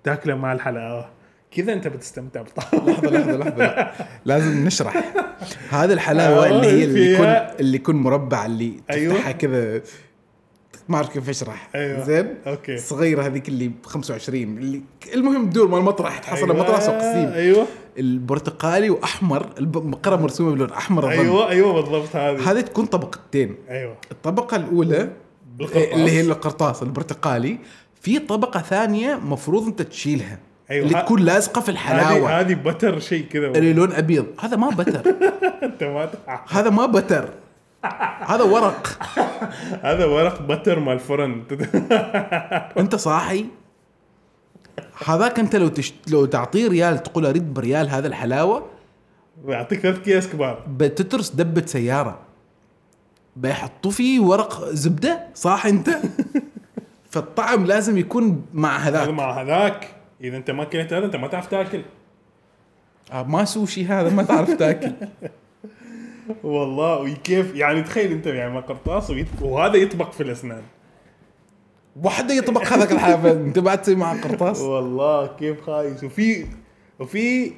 تاكله 0.05 0.35
مع 0.35 0.53
الحلاوة. 0.53 1.09
كذا 1.51 1.73
انت 1.73 1.89
بتستمتع 1.89 2.43
بالطعم 2.43 2.89
لحظة 2.91 3.11
لحظة 3.11 3.37
لحظة 3.37 3.57
لا. 3.57 3.93
لازم 4.25 4.65
نشرح 4.67 5.15
هذا 5.71 5.93
الحلاوة 5.95 6.47
اللي 6.49 6.67
هي 6.67 6.85
اللي 6.85 7.13
يكون 7.15 7.27
اللي 7.61 7.77
يكون 7.77 7.97
مربع 7.97 8.47
اللي 8.47 8.73
أيوة. 8.91 9.15
تفتحها 9.15 9.33
كذا 9.33 9.83
ما 10.89 10.97
أعرف 10.97 11.09
كيف 11.09 11.29
أشرح 11.29 11.69
أيوة. 11.75 12.05
زين 12.05 12.35
أوكي. 12.47 12.75
الصغيره 12.75 13.23
هذيك 13.23 13.49
اللي 13.49 13.69
ب 13.69 13.87
25 13.87 14.43
اللي 14.43 14.83
المهم 15.15 15.51
تدور 15.51 15.69
مال 15.69 15.79
المطرح 15.79 16.19
تحصل 16.19 16.51
أيوة. 16.51 16.63
مطرح 16.63 16.81
سوق 16.81 16.95
قسيم 16.95 17.29
أيوه 17.33 17.67
البرتقالي 17.99 18.91
وأحمر 18.91 19.47
البقره 19.59 20.17
مرسومة 20.17 20.53
بلون 20.55 20.71
أحمر 20.71 21.05
أظن. 21.13 21.21
أيوه 21.21 21.49
أيوه 21.49 21.73
بالضبط 21.73 22.17
هذه 22.17 22.51
هذه 22.51 22.61
تكون 22.61 22.87
طبقتين 22.87 23.55
أيوه 23.71 23.97
الطبقة 24.11 24.57
الأولى 24.57 25.11
القرطاس. 25.61 25.93
اللي 25.93 26.11
هي 26.11 26.21
القرطاس 26.21 26.83
البرتقالي 26.83 27.59
في 28.01 28.19
طبقة 28.19 28.61
ثانية 28.61 29.15
مفروض 29.15 29.67
أنت 29.67 29.83
تشيلها 29.83 30.39
أيوة. 30.71 30.87
اللي 30.87 31.03
تكون 31.03 31.21
لازقة 31.21 31.61
في 31.61 31.69
الحلاوة. 31.69 32.41
هذه 32.41 32.55
بتر 32.55 32.99
شيء 32.99 33.27
كذا. 33.27 33.47
اللي 33.47 33.73
لون 33.73 33.93
أبيض. 33.93 34.27
هذا 34.41 34.57
ما 34.57 34.71
بتر 34.71 35.15
أنت 35.63 35.85
ما 35.85 36.09
هذا 36.49 36.71
ما 36.71 36.87
بتر 36.87 37.29
هذا 38.27 38.43
ورق. 38.43 38.99
هذا 39.89 40.05
ورق 40.05 40.43
بتر 40.43 40.79
مال 40.79 40.99
فرن 40.99 41.43
أنت 42.79 42.95
صاحي؟ 42.95 43.47
هذاك 45.07 45.39
أنت 45.39 45.57
لو 45.57 45.69
تشت... 45.69 45.95
لو 46.11 46.25
تعطيه 46.27 46.69
ريال 46.69 47.03
تقول 47.03 47.27
أريد 47.27 47.55
بريال 47.55 47.91
هذا 47.91 48.07
الحلاوة. 48.07 48.67
يعطيك 49.47 49.81
ثلاث 49.81 49.99
اكياس 49.99 50.29
كبار. 50.29 50.65
بتترس 50.69 51.31
دبة 51.31 51.67
سيارة. 51.67 52.19
بيحطوا 53.37 53.91
فيه 53.91 54.21
ورق 54.21 54.65
زبدة. 54.65 55.27
صح 55.35 55.67
أنت؟ 55.67 55.91
فالطعم 57.11 57.67
لازم 57.67 57.99
يكون 57.99 58.47
مع 58.55 58.77
هذا 58.77 59.03
هذاك 59.03 59.15
مع 59.15 59.43
هذاك. 59.43 59.96
إذا 60.21 60.37
أنت 60.37 60.51
ما 60.51 60.65
كلت 60.65 60.93
هذا 60.93 61.07
أنت 61.07 61.17
ما 61.17 61.29
تعرف 61.29 61.47
تأكل. 61.47 61.83
آه، 63.13 63.23
ما 63.23 63.45
سوشي 63.45 63.85
هذا 63.85 64.11
ما 64.11 64.23
تعرف 64.23 64.51
تأكل. 64.51 64.93
والله 66.45 67.01
وكيف؟ 67.01 67.55
يعني 67.55 67.83
تخيل 67.83 68.13
أنت 68.13 68.27
يعني 68.27 68.55
مع 68.55 68.61
قرطاس 68.61 69.13
وهذا 69.41 69.77
يطبق 69.77 70.13
في 70.13 70.23
الأسنان. 70.23 70.63
وحده 72.03 72.35
يطبق 72.35 72.63
هذاك 72.63 72.93
الحافه 72.93 73.33
أنت 73.33 73.59
بعد 73.59 73.83
تسوي 73.83 73.95
مع 73.95 74.21
قرطاس؟ 74.21 74.61
والله 74.61 75.27
كيف 75.27 75.61
خايس. 75.61 76.05
وفي 76.05 76.47
وفي 76.99 77.53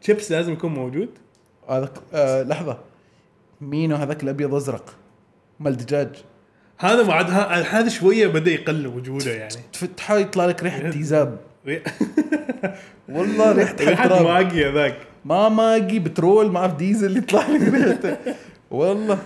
شيبس 0.00 0.32
لازم 0.32 0.52
يكون 0.52 0.74
موجود؟ 0.74 1.08
هذاك 1.68 1.92
آه 2.14 2.42
لحظة. 2.42 2.78
مينو 3.60 3.96
هذاك 3.96 4.22
الأبيض 4.22 4.54
أزرق. 4.54 4.94
مال 5.60 5.76
دجاج 5.76 6.24
هذا 6.78 7.02
بعد 7.02 7.30
هذا 7.66 7.88
شوية 7.88 8.26
بدأ 8.26 8.50
يقل 8.50 8.86
وجوده 8.86 9.30
يعني. 9.30 9.54
تفتحه 9.72 10.16
يطلع 10.18 10.46
لك 10.46 10.62
ريحة 10.62 10.90
تيزاب. 10.90 11.38
والله 13.08 13.52
ريحة 13.52 13.76
ريحة 13.80 14.22
ماقي 14.22 14.68
هذاك. 14.68 14.96
ما 15.24 15.48
ماقي 15.48 15.98
بترول 15.98 16.52
ما 16.52 16.58
أعرف 16.58 16.74
ديزل 16.74 17.16
يطلع 17.16 17.48
لك 17.48 17.74
ريحته. 17.74 18.16
والله. 18.70 19.18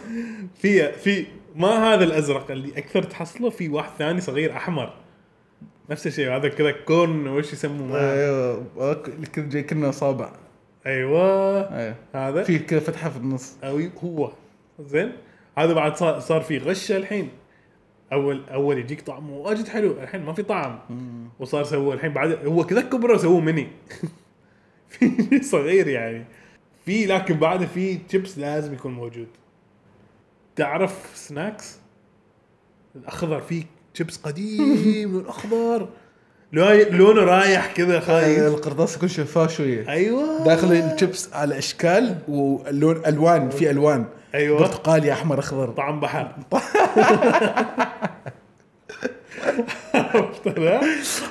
في 0.58 0.92
في 0.92 1.26
ما 1.56 1.94
هذا 1.94 2.04
الأزرق 2.04 2.50
اللي 2.50 2.78
أكثر 2.78 3.02
تحصله 3.02 3.50
في 3.50 3.68
واحد 3.68 3.90
ثاني 3.98 4.20
صغير 4.20 4.52
أحمر. 4.52 4.92
نفس 5.90 6.06
الشيء 6.06 6.30
هذا 6.36 6.48
كذا 6.48 6.70
corn 6.70 7.28
وش 7.28 7.52
يسموه. 7.52 8.12
أيوه 8.12 9.02
جاي 9.36 9.62
كنا 9.62 9.88
اصابع 9.88 10.30
أيوه. 10.86 11.78
أيوه. 11.78 11.94
هذا؟ 12.14 12.42
في 12.42 12.58
كذا 12.58 12.80
فتحة 12.80 13.10
في 13.10 13.16
النص. 13.16 13.56
أو 13.64 13.80
هو. 14.04 14.32
زين. 14.80 15.12
هذا 15.58 15.72
بعد 15.72 15.96
صار 15.96 16.20
صار 16.20 16.40
في 16.40 16.58
غشة 16.58 16.96
الحين. 16.96 17.28
اول 18.12 18.42
أول 18.48 18.78
يجيك 18.78 19.00
طعمه 19.00 19.32
واجد 19.36 19.68
حلو. 19.68 19.90
الحين 20.02 20.22
ما 20.24 20.32
في 20.32 20.42
طعم. 20.42 20.78
وصار 21.38 21.64
سووا 21.64 21.94
الحين 21.94 22.12
بعد 22.12 22.38
هو 22.46 22.64
كذا 22.66 22.80
كبره 22.80 23.16
سووه 23.16 23.40
ميني 23.40 23.68
في 24.88 25.42
صغير 25.42 25.88
يعني. 25.88 26.24
في 26.84 27.06
لكن 27.06 27.34
بعد 27.34 27.64
في 27.64 27.98
شيبس 28.10 28.38
لازم 28.38 28.74
يكون 28.74 28.92
موجود. 28.92 29.26
تعرف 30.56 31.10
snacks 31.14 31.78
الأخضر 32.96 33.40
في 33.40 33.64
شيبس 33.94 34.16
قديم 34.16 35.12
لون 35.12 35.26
اخضر 35.26 35.88
لو- 36.52 36.88
لونه 36.90 37.22
رايح 37.22 37.72
كذا 37.72 37.90
أيوة، 37.92 38.00
خايف. 38.00 38.38
القرطاس 38.42 38.96
يكون 38.96 39.08
شفاف 39.08 39.56
شوية. 39.56 39.88
أيوه. 39.88 40.44
داخل 40.44 40.72
الشيبس 40.72 41.32
على 41.32 41.58
إشكال 41.58 42.18
واللون 42.28 43.02
ألوان 43.06 43.50
في 43.50 43.70
ألوان. 43.70 44.06
أيوة. 44.36 44.58
برتقالي 44.58 45.12
أحمر 45.12 45.38
أخضر. 45.38 45.68
طعم 45.68 46.00
بحر؟ 46.00 46.28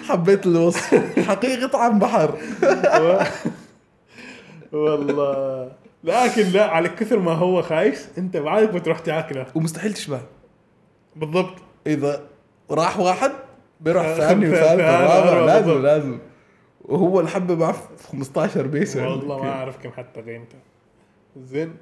حبيت 0.09 0.45
الوصف. 0.45 0.95
حقيقي 1.19 1.67
طعم 1.67 1.99
بحر. 1.99 2.35
والله. 4.71 5.71
لكن 6.03 6.41
لا 6.43 6.69
على 6.69 6.89
كثر 6.89 7.19
ما 7.19 7.31
هو 7.31 7.61
خايس 7.61 8.09
أنت 8.17 8.37
بعدك 8.37 8.69
بتروح 8.69 8.99
تاكله. 8.99 9.45
ومستحيل 9.55 9.93
تشبه 9.93 10.21
بالضبط. 11.15 11.53
إذا 11.87 12.21
راح 12.71 12.99
واحد 12.99 13.31
بيروح 13.79 14.05
آه، 14.05 14.15
ثاني 14.15 14.49
وثالث 14.49 14.63
ثالث، 14.67 14.79
ورابع. 14.81 15.33
رابع، 15.33 15.45
لازم. 15.45 15.81
لازم. 15.81 16.19
وهو 16.81 17.19
الحبة 17.19 17.55
معه 17.55 17.71
في 17.71 18.07
15 18.07 18.67
بيسو 18.67 18.99
والله 18.99 19.43
ما 19.43 19.49
أعرف 19.49 19.77
كم 19.77 19.91
حتى 19.91 20.21
قيمته. 20.21 20.57
زين. 21.37 21.75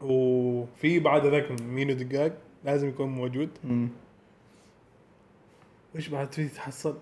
وفي 0.00 0.98
بعد 0.98 1.26
ذاك 1.26 1.60
مينو 1.62 1.92
دقاق 1.94 2.38
لازم 2.64 2.88
يكون 2.88 3.08
موجود. 3.08 3.48
مم. 3.64 3.88
وش 5.96 6.08
بعد 6.08 6.32
في 6.32 6.48
تحصل؟ 6.48 6.98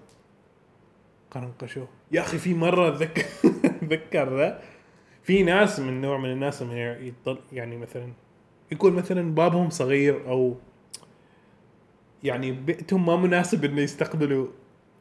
قرنقشو. 1.30 1.84
يا 2.12 2.20
أخي 2.20 2.38
في 2.38 2.54
مرة 2.54 2.88
اتذكر 2.88 3.24
أتذكر 3.64 4.36
ذا. 4.36 4.62
في 5.22 5.42
ناس 5.42 5.80
من 5.80 6.00
نوع 6.00 6.18
من 6.18 6.32
الناس 6.32 6.62
من 6.62 6.76
يطل 6.76 7.38
يعني 7.52 7.76
مثلا 7.76 8.12
يكون 8.72 8.92
مثلا 8.92 9.34
بابهم 9.34 9.70
صغير 9.70 10.28
أو 10.28 10.56
يعني 12.24 12.52
بيئتهم 12.52 13.06
ما 13.06 13.16
مناسب 13.16 13.64
إنه 13.64 13.80
يستقبلوا 13.80 14.46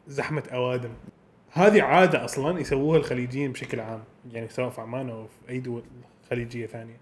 زحمة 0.08 0.44
أوادم. 0.54 0.92
هذه 1.52 1.82
عادة 1.82 2.26
أصلا 2.26 2.60
يسووها 2.60 2.98
الخليجيين 2.98 3.52
بشكل 3.52 3.80
عام 3.80 4.04
يعني 4.32 4.50
سواء 4.50 4.70
في 4.70 4.82
عمان 4.82 5.10
أو 5.10 5.28
في 5.28 5.50
أي 5.50 5.60
دول 5.60 5.84
خليجية 6.30 6.66
ثانية. 6.66 6.98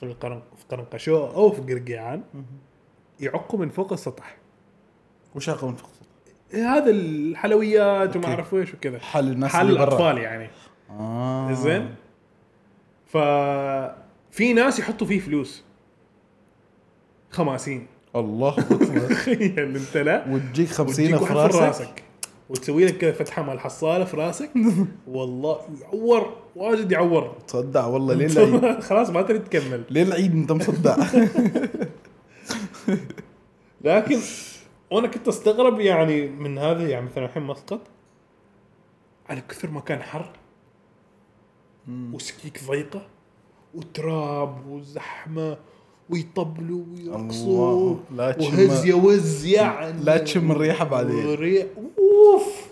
في 0.00 0.02
القرن 0.02 0.42
في 0.56 0.64
قرنقشو 0.70 1.26
أو 1.26 1.50
في 1.52 1.74
قرقيعان 1.74 2.22
يعقوا 3.20 3.60
من 3.60 3.68
فوق 3.68 3.92
السطح. 3.92 4.36
وش 5.34 5.48
اقوى 5.48 5.70
من 5.70 5.76
فوق 5.76 5.90
هذا 6.54 6.90
الحلويات 6.90 8.16
وما. 8.16 8.26
أعرف 8.26 8.54
إيش 8.54 8.74
وكذا. 8.74 8.98
حل 8.98 9.32
الناس 9.32 9.52
حل 9.52 9.70
الأطفال 9.70 10.18
يعني. 10.18 10.50
آه. 10.90 11.52
زين؟ 11.52 11.94
ف 13.06 13.16
في 14.30 14.52
ناس 14.52 14.78
يحطوا 14.78 15.06
فيه 15.06 15.20
فلوس. 15.20 15.64
خماسين. 17.30 17.86
الله 18.16 18.54
أكبر. 18.58 19.08
تخيل 19.08 19.76
أنت 19.76 19.96
لا. 19.96 20.24
وتجيك 20.28 20.68
50 20.68 21.14
وتجيك 21.14 21.28
في 21.28 21.34
راسك. 21.34 22.02
وتسوي 22.50 22.84
لك 22.84 22.98
كذا 22.98 23.12
فتحة 23.12 23.42
مال 23.42 23.60
حصالة 23.60 24.04
في 24.04 24.16
راسك. 24.16 24.50
والله 25.06 25.60
يعور 25.82 26.36
واجد 26.56 26.92
يعور. 26.92 27.36
تصدع 27.48 27.86
والله 27.86 28.14
ليه 28.14 28.26
العيد. 28.46 28.80
خلاص 28.80 29.10
ما 29.10 29.22
تريد 29.22 29.44
تكمل. 29.44 29.82
ليه 29.90 30.02
العيد 30.02 30.32
انت 30.32 30.52
مصدع. 30.52 30.96
لكن 33.84 34.18
وأنا 34.90 35.08
كنت 35.08 35.28
أستغرب 35.28 35.80
يعني 35.80 36.28
من 36.28 36.58
هذا 36.58 36.88
يعني 36.88 37.06
مثلا 37.06 37.24
الحين 37.24 37.42
مسقط 37.42 37.80
على 39.28 39.40
كثر 39.48 39.70
ما 39.70 39.80
كان 39.80 40.02
حر 40.02 40.30
وسكيك 42.12 42.60
ضيقة 42.68 43.06
وتراب 43.74 44.66
وزحمة 44.66 45.56
ويطبلوا 46.10 46.84
ويرقصوا 46.94 47.96
لا 48.16 48.36
وهز 48.40 48.84
يوز 48.84 49.44
يعني 49.44 50.04
لا 50.04 50.18
تشم 50.18 50.52
الريحة 50.52 50.84
بعدين. 50.84 51.26
وري... 51.26 51.66
أوف. 51.98 52.66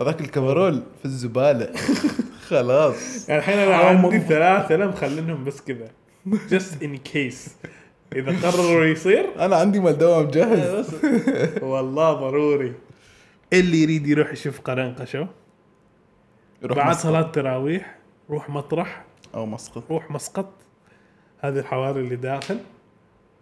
هذاك 0.00 0.20
ال 0.20 0.27
coverall 0.27 0.82
في 0.98 1.04
الزبالة. 1.04 1.72
خلاص. 2.48 3.28
يعني 3.28 3.40
الحين 3.40 3.58
أنا 3.58 3.76
عندي. 3.76 4.18
ثلاثة 4.18 4.74
أنا 4.74 4.86
مخلينهم 4.86 5.44
بس 5.44 5.60
كذا. 5.60 5.90
just 6.26 6.82
in 6.82 6.96
case 6.96 7.56
إذا 8.16 8.48
قرروا 8.48 8.84
يصير. 8.84 9.26
أنا 9.38 9.56
عندي 9.56 9.80
مال 9.80 9.98
دوام 9.98 10.30
جاهز. 10.30 10.94
والله 11.62 12.12
ضروري. 12.12 12.72
اللي 13.52 13.82
يريد 13.82 14.06
يروح 14.06 14.32
يشوف 14.32 14.60
قرنقشو 14.60 15.26
يروح 16.62 16.78
بعد 16.78 16.90
مسقط. 16.90 17.02
صلاة 17.02 17.22
تراويح 17.22 17.98
روح 18.30 18.50
مطرح. 18.50 19.04
أو 19.34 19.46
مسقط. 19.46 19.82
روح 19.90 20.10
مسقط. 20.10 20.52
هذه 21.40 21.58
الحواري 21.58 22.00
اللي 22.00 22.16
داخل. 22.16 22.58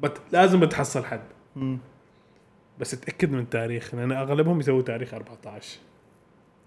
بت... 0.00 0.20
لازم 0.32 0.60
بتحصل 0.60 1.04
حد. 1.04 1.20
مم. 1.56 1.78
بس 2.80 2.94
اتاكد 2.94 3.30
من 3.32 3.38
التاريخ 3.38 3.94
لأن 3.94 4.12
أغلبهم 4.12 4.60
يسووا 4.60 4.82
تاريخ 4.82 5.14
14 5.14 5.78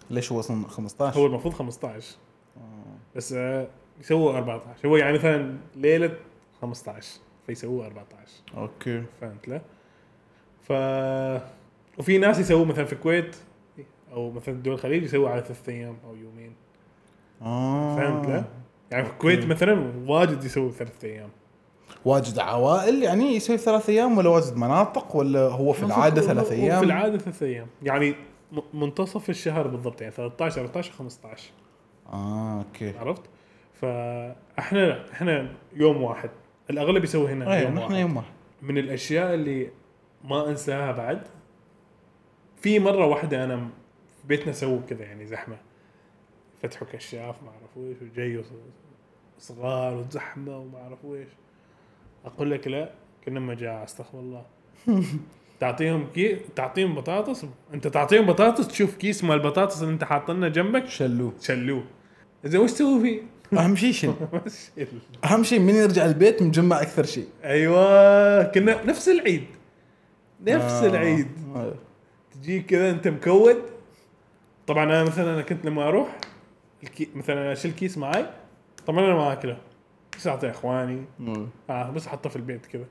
ليش 0.10 0.32
هو 0.32 0.40
أصلا 0.40 0.68
15 0.68 1.20
هو 1.20 1.26
المفروض 1.26 1.54
15 1.54 2.18
بس 3.16 3.34
آه، 3.34 3.68
يسووا 4.00 4.38
14 4.38 4.88
هو 4.90 4.98
يعني 4.98 5.18
مثلا 5.18 5.58
ليلة 5.76 6.16
15 6.62 7.20
فيسووا 7.48 7.86
14 7.86 8.32
أوكي. 8.58 9.04
فهمت 9.22 9.48
له؟ 9.48 9.62
ف 10.62 10.72
وفي 12.00 12.18
ناس 12.18 12.40
يسووا 12.40 12.66
مثلا 12.66 12.86
في 12.86 12.94
الكويت 12.94 13.36
أو 14.12 14.32
مثلا 14.32 14.56
دول 14.56 14.74
الخليج 14.74 15.04
يسووا 15.04 15.30
على 15.30 15.42
ثلاث 15.42 15.70
أيام 15.70 15.98
أو 16.06 16.16
يومين. 16.16 16.54
آه. 17.42 17.96
فهمت 17.96 18.28
له؟ 18.28 18.46
يعني 18.92 19.06
في 19.06 19.12
الكويت 19.12 19.46
مثلا 19.46 19.94
واجد 20.08 20.44
يسووا 20.44 20.72
ثلاث 20.72 21.04
أيام. 21.04 21.30
واجد 22.06 22.40
عوائل 22.40 23.04
يعني 23.04 23.36
يسوي 23.36 23.58
ثلاث 23.58 23.90
أيام 23.90 24.18
ولا 24.18 24.30
واجد 24.30 24.58
مناطق 24.58 25.16
ولا 25.16 25.40
هو 25.40 25.74
في 25.74 25.84
العادة 25.84 26.22
ثلاث 26.22 26.52
أيام؟ 26.52 26.80
في 26.80 26.86
العادة 26.86 27.18
ثلاث 27.18 27.44
أيام. 27.44 27.68
يعني 27.84 28.16
م- 28.52 28.60
منتصف 28.74 29.30
الشهر 29.30 29.68
بالضبط 29.68 30.02
يعني 30.02 30.14
13 30.14 30.62
14 30.62 30.92
15 30.94 31.50
آه 32.14 32.58
أوكي. 32.58 32.98
عرفت؟ 32.98 33.22
فاحنا 33.74 34.80
لا 34.80 35.12
إحنا 35.12 35.50
يوم 35.76 36.02
واحد. 36.02 36.30
الأغلب 36.70 37.04
يسوي 37.04 37.32
هنا 37.32 37.54
إيه 37.58 37.64
يوم 37.68 37.78
واحد. 37.78 37.96
يوم 37.96 38.18
واحد. 38.18 38.32
من 38.62 38.78
الأشياء 38.78 39.34
اللي 39.34 39.70
ما 40.24 40.50
أنساها 40.50 40.92
بعد 40.92 41.22
في 42.62 42.80
مرة 42.80 43.06
واحدة 43.06 43.44
أنا 43.44 43.58
في 44.22 44.28
بيتنا 44.28 44.54
سووا 44.54 44.80
كذا 44.90 45.04
يعني 45.04 45.26
زحمة. 45.26 45.56
فتحوا 46.64 46.88
كشاف 46.94 47.44
ما 47.44 47.50
أعرف 47.50 47.78
ويش 47.78 47.98
وجاي 48.02 48.44
صغار 49.40 49.94
وزحمة 49.94 50.58
وما 50.58 50.78
أعرف 50.78 51.06
ويش. 51.06 51.28
أقول 52.26 52.52
لك 52.52 52.68
لا 52.68 52.90
كنا 53.26 53.40
مجاعة 53.40 53.84
أستغفر 53.84 54.20
الله. 54.20 54.46
تعطيهم 55.60 56.08
كي 56.16 56.36
تعطيهم 56.56 56.96
بطاطس 56.96 57.46
أنت 57.74 57.88
تعطيهم 57.88 58.26
بطاطس 58.26 58.68
تشوف 58.68 58.96
كيس 58.96 59.24
مال 59.24 59.36
البطاطس 59.36 59.82
اللي 59.82 59.94
أنت 59.94 60.04
حاطلنا 60.04 60.50
جنبك. 60.50 60.86
شلوه. 60.88 61.34
شلوه. 61.42 61.84
زين 62.46 62.62
وش 62.62 62.72
تسوي 62.72 63.02
فيه؟ 63.02 63.22
أهم 63.60 63.76
شيء 63.76 63.92
شنو؟ 63.92 64.14
أهم 65.26 65.44
شيء 65.44 65.60
من 65.60 65.76
يرجع 65.76 66.06
البيت 66.06 66.42
مجمع 66.42 66.82
أكثر 66.82 67.06
شيء 67.06 67.28
أيوه 67.44 68.44
كنا 68.44 68.84
نفس 68.86 69.10
العيد. 69.10 69.44
نفس 70.48 70.74
آه. 70.74 70.88
العيد. 70.88 71.28
آه. 71.56 71.74
تجيك 72.34 72.66
كذا 72.66 72.90
أنت 72.90 73.08
مكود. 73.08 73.58
طبعا 74.68 74.84
أنا 74.84 75.04
مثلا 75.04 75.34
أنا 75.34 75.42
كنت 75.42 75.66
لما 75.66 75.88
أروح 75.88 76.18
الكي... 76.84 77.10
مثلا 77.16 77.54
أشيل 77.54 77.72
كيس 77.72 77.98
معي 77.98 78.26
طبعا 78.88 79.06
أنا 79.06 79.14
ما 79.16 79.34
أكله 79.34 79.58
بس 80.18 80.28
أعطيه 80.28 80.50
إخواني. 80.50 81.06
آه. 81.70 81.90
بس 81.90 82.08
أحطه 82.08 82.30
في 82.30 82.36
البيت 82.36 82.66
كذا 82.66 82.86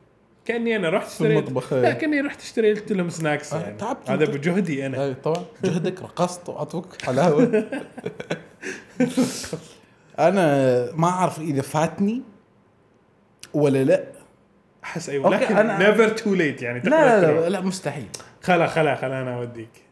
كأني 0.44 0.76
أنا 0.76 0.90
رحت 0.90 1.06
اشتريت 1.06 1.38
المطبخ 1.38 1.72
لا 1.72 1.88
إيه. 1.88 1.92
كأني 1.92 2.20
رحت 2.20 2.40
اشتريت 2.40 2.92
لهم 2.92 3.08
سناكس 3.10 3.52
آه، 3.52 3.60
يعني. 3.60 3.76
تعبت 3.76 4.10
هذا. 4.10 4.24
بجهدي 4.24 4.86
أنا. 4.86 5.04
أي 5.04 5.14
طبعا. 5.14 5.44
جهدك 5.64 6.02
رقصت 6.08 6.48
وعطوك 6.48 7.02
حلاوة. 7.02 7.64
أنا 10.18 10.92
ما 10.92 11.08
أعرف 11.08 11.38
إذا 11.40 11.62
فاتني 11.62 12.22
ولا 13.54 13.84
لا. 13.84 14.04
أحس 14.84 15.08
أيوه 15.08 15.30
لكن 15.30 15.66
نيفر 15.78 16.08
تو 16.08 16.34
ليت 16.34 16.62
يعني 16.62 16.80
لا 16.80 17.20
لا, 17.20 17.40
لا, 17.40 17.48
لا 17.48 17.60
مستحيل. 17.60 18.08
خلا 18.42 18.66
خلا 18.66 18.94
خلا 18.94 19.22
أنا 19.22 19.36
أوديك. 19.38 19.87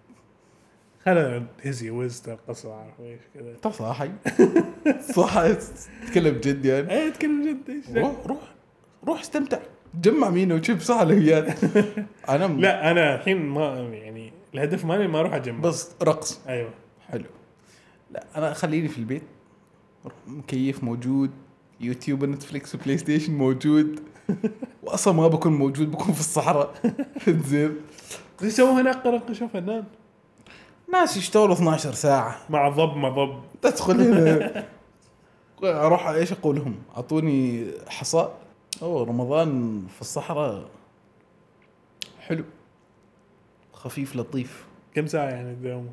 هزي 1.11 1.90
ويز 1.90 2.23
القصة 2.29 2.73
اعرف 2.75 3.01
إيش 3.01 3.21
كذا. 3.35 3.51
انت 3.51 3.69
صاحي 3.69 4.11
صاحي 5.01 5.55
تتكلم 6.07 6.35
جد 6.40 6.64
يعني؟ 6.64 6.90
إيه 6.92 7.09
اتكلم 7.09 7.42
جد. 7.49 7.71
إيش 7.71 7.85
روح 7.97 8.27
روح 8.27 8.38
روح 9.07 9.21
استمتع. 9.21 9.59
جمع 10.03 10.31
مين 10.31 10.53
وشيب 10.53 10.81
صح 10.81 11.01
وياك. 11.03 11.57
أنا 12.29 12.47
م- 12.47 12.61
لا 12.61 12.90
أنا 12.90 13.14
الحين 13.14 13.37
ما 13.37 13.79
يعني 13.92 14.33
الهدف 14.55 14.85
مالي 14.85 15.07
ما 15.09 15.21
أروح 15.21 15.35
اجمع 15.35 15.59
بس 15.61 15.90
رقص. 16.03 16.40
أيوه. 16.49 16.71
حلو. 17.09 17.25
لا 18.11 18.25
أنا 18.37 18.53
خليني 18.53 18.88
في 18.88 18.99
البيت. 18.99 19.23
مكيف 20.27 20.85
موجود. 20.85 21.31
يوتيوب 21.81 22.23
ونتفليكس 22.23 22.75
وبلاي 22.75 22.99
ستيشن 22.99 23.33
موجود. 23.33 24.01
واصلا 24.83 25.14
ما 25.14 25.29
بكون 25.29 25.53
موجود 25.53 25.90
بكون 25.90 26.14
في 26.14 26.21
الصحراء. 26.21 26.75
زين. 27.49 27.77
إيش 28.42 28.53
يسووا 28.53 28.81
هناك؟ 28.81 28.97
قرنقشة 28.97 29.47
فنان. 29.47 29.85
ناس 30.92 31.16
يشتغلوا 31.16 31.55
12 31.55 31.92
ساعة 31.92 32.38
مع 32.51 32.68
ضب 32.68 32.96
ما 32.96 33.09
ضب 33.09 33.40
تدخل 33.62 34.01
هنا 34.01 34.66
أروح 35.87 36.09
إيش 36.09 36.33
أقول 36.33 36.57
لهم؟ 36.57 36.77
أعطوني 36.96 37.66
حصى 37.88 38.29
أوه 38.83 39.05
رمضان 39.05 39.83
في 39.94 40.01
الصحراء 40.01 40.68
حلو 42.20 42.44
خفيف 43.72 44.16
لطيف 44.16 44.66
كم 44.94 45.07
ساعة 45.07 45.29
يعني 45.29 45.55
تداوموا؟ 45.55 45.92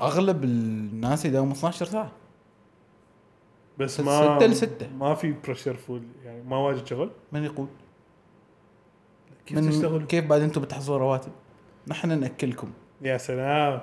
أغلب 0.00 0.44
الناس 0.44 1.24
يداوموا 1.24 1.52
12 1.54 1.86
ساعة 1.86 2.10
بس 3.78 4.00
ما 4.00 4.36
ستة 4.36 4.46
لستة. 4.46 4.88
ما 4.88 5.14
في 5.14 5.32
pressure 5.32 5.74
full 5.74 6.02
يعني 6.24 6.42
ما 6.42 6.56
واجد 6.56 6.86
شغل 6.86 7.10
من 7.32 7.44
يقول؟ 7.44 7.68
كيف 9.46 9.58
من 9.58 9.70
تشتغل؟ 9.70 10.04
كيف 10.04 10.24
بعد 10.24 10.40
أنتم 10.40 10.60
بتحصلوا 10.60 10.98
رواتب؟ 10.98 11.32
نحن 11.88 12.20
نأكلكم. 12.20 12.72
يا 13.02 13.18
سلام. 13.18 13.80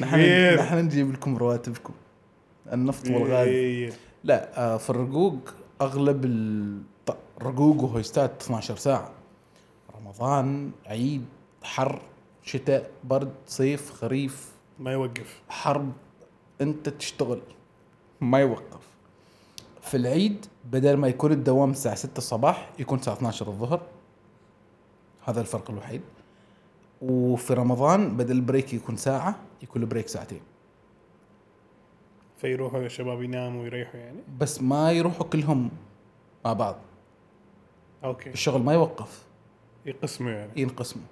نحن 0.00 0.16
كبير. 0.16 0.60
نحن 0.62 0.78
نجيب 0.78 1.12
لكم 1.12 1.36
رواتبكم. 1.36 1.94
النفط 2.72 3.10
والغاز. 3.10 3.48
إيه. 3.48 3.92
لا 4.24 4.58
آه، 4.74 4.76
في 4.76 4.90
الرقوق 4.90 5.54
أغلب 5.80 6.24
الرقوق 7.40 7.82
وهويستات 7.82 8.42
12 8.42 8.76
ساعة. 8.76 9.10
رمضان 9.96 10.70
عيد 10.86 11.24
حر 11.62 12.02
شتاء 12.44 12.90
برد 13.04 13.32
صيف 13.46 13.90
خريف. 13.92 14.52
ما 14.78 14.92
يوقف. 14.92 15.40
حرب. 15.48 15.92
أنت 16.60 16.88
تشتغل. 16.88 17.40
ما 18.20 18.38
يوقف. 18.38 18.88
في 19.82 19.96
العيد 19.96 20.46
بدل 20.64 20.96
ما 20.96 21.08
يكون 21.08 21.32
الدوام 21.32 21.70
الساعة 21.70 21.94
6 21.94 22.18
الصباح 22.18 22.70
يكون 22.78 22.98
الساعة 22.98 23.14
12 23.14 23.48
الظهر. 23.48 23.82
هذا 25.24 25.40
الفرق 25.40 25.70
الوحيد. 25.70 26.02
وفي 27.02 27.54
رمضان 27.54 28.16
بدل 28.16 28.36
ال 28.36 28.42
break 28.42 28.74
يكون 28.74 28.96
ساعة 28.96 29.36
يكون 29.62 29.82
ال 29.82 29.86
break 29.86 30.08
ساعتين. 30.08 30.40
فيروحوا 32.38 32.80
الشباب 32.80 33.22
يناموا 33.22 33.62
ويريحوا 33.62 34.00
يعني؟ 34.00 34.20
بس 34.38 34.62
ما 34.62 34.92
يروحوا 34.92 35.26
كلهم 35.26 35.70
مع 36.44 36.52
بعض. 36.52 36.76
okay. 38.04 38.30
الشغل 38.30 38.62
ما 38.62 38.72
يوقف. 38.72 39.24
يقسموا 39.86 40.30
يعني؟ 40.30 40.52
ينقسموا. 40.56 41.04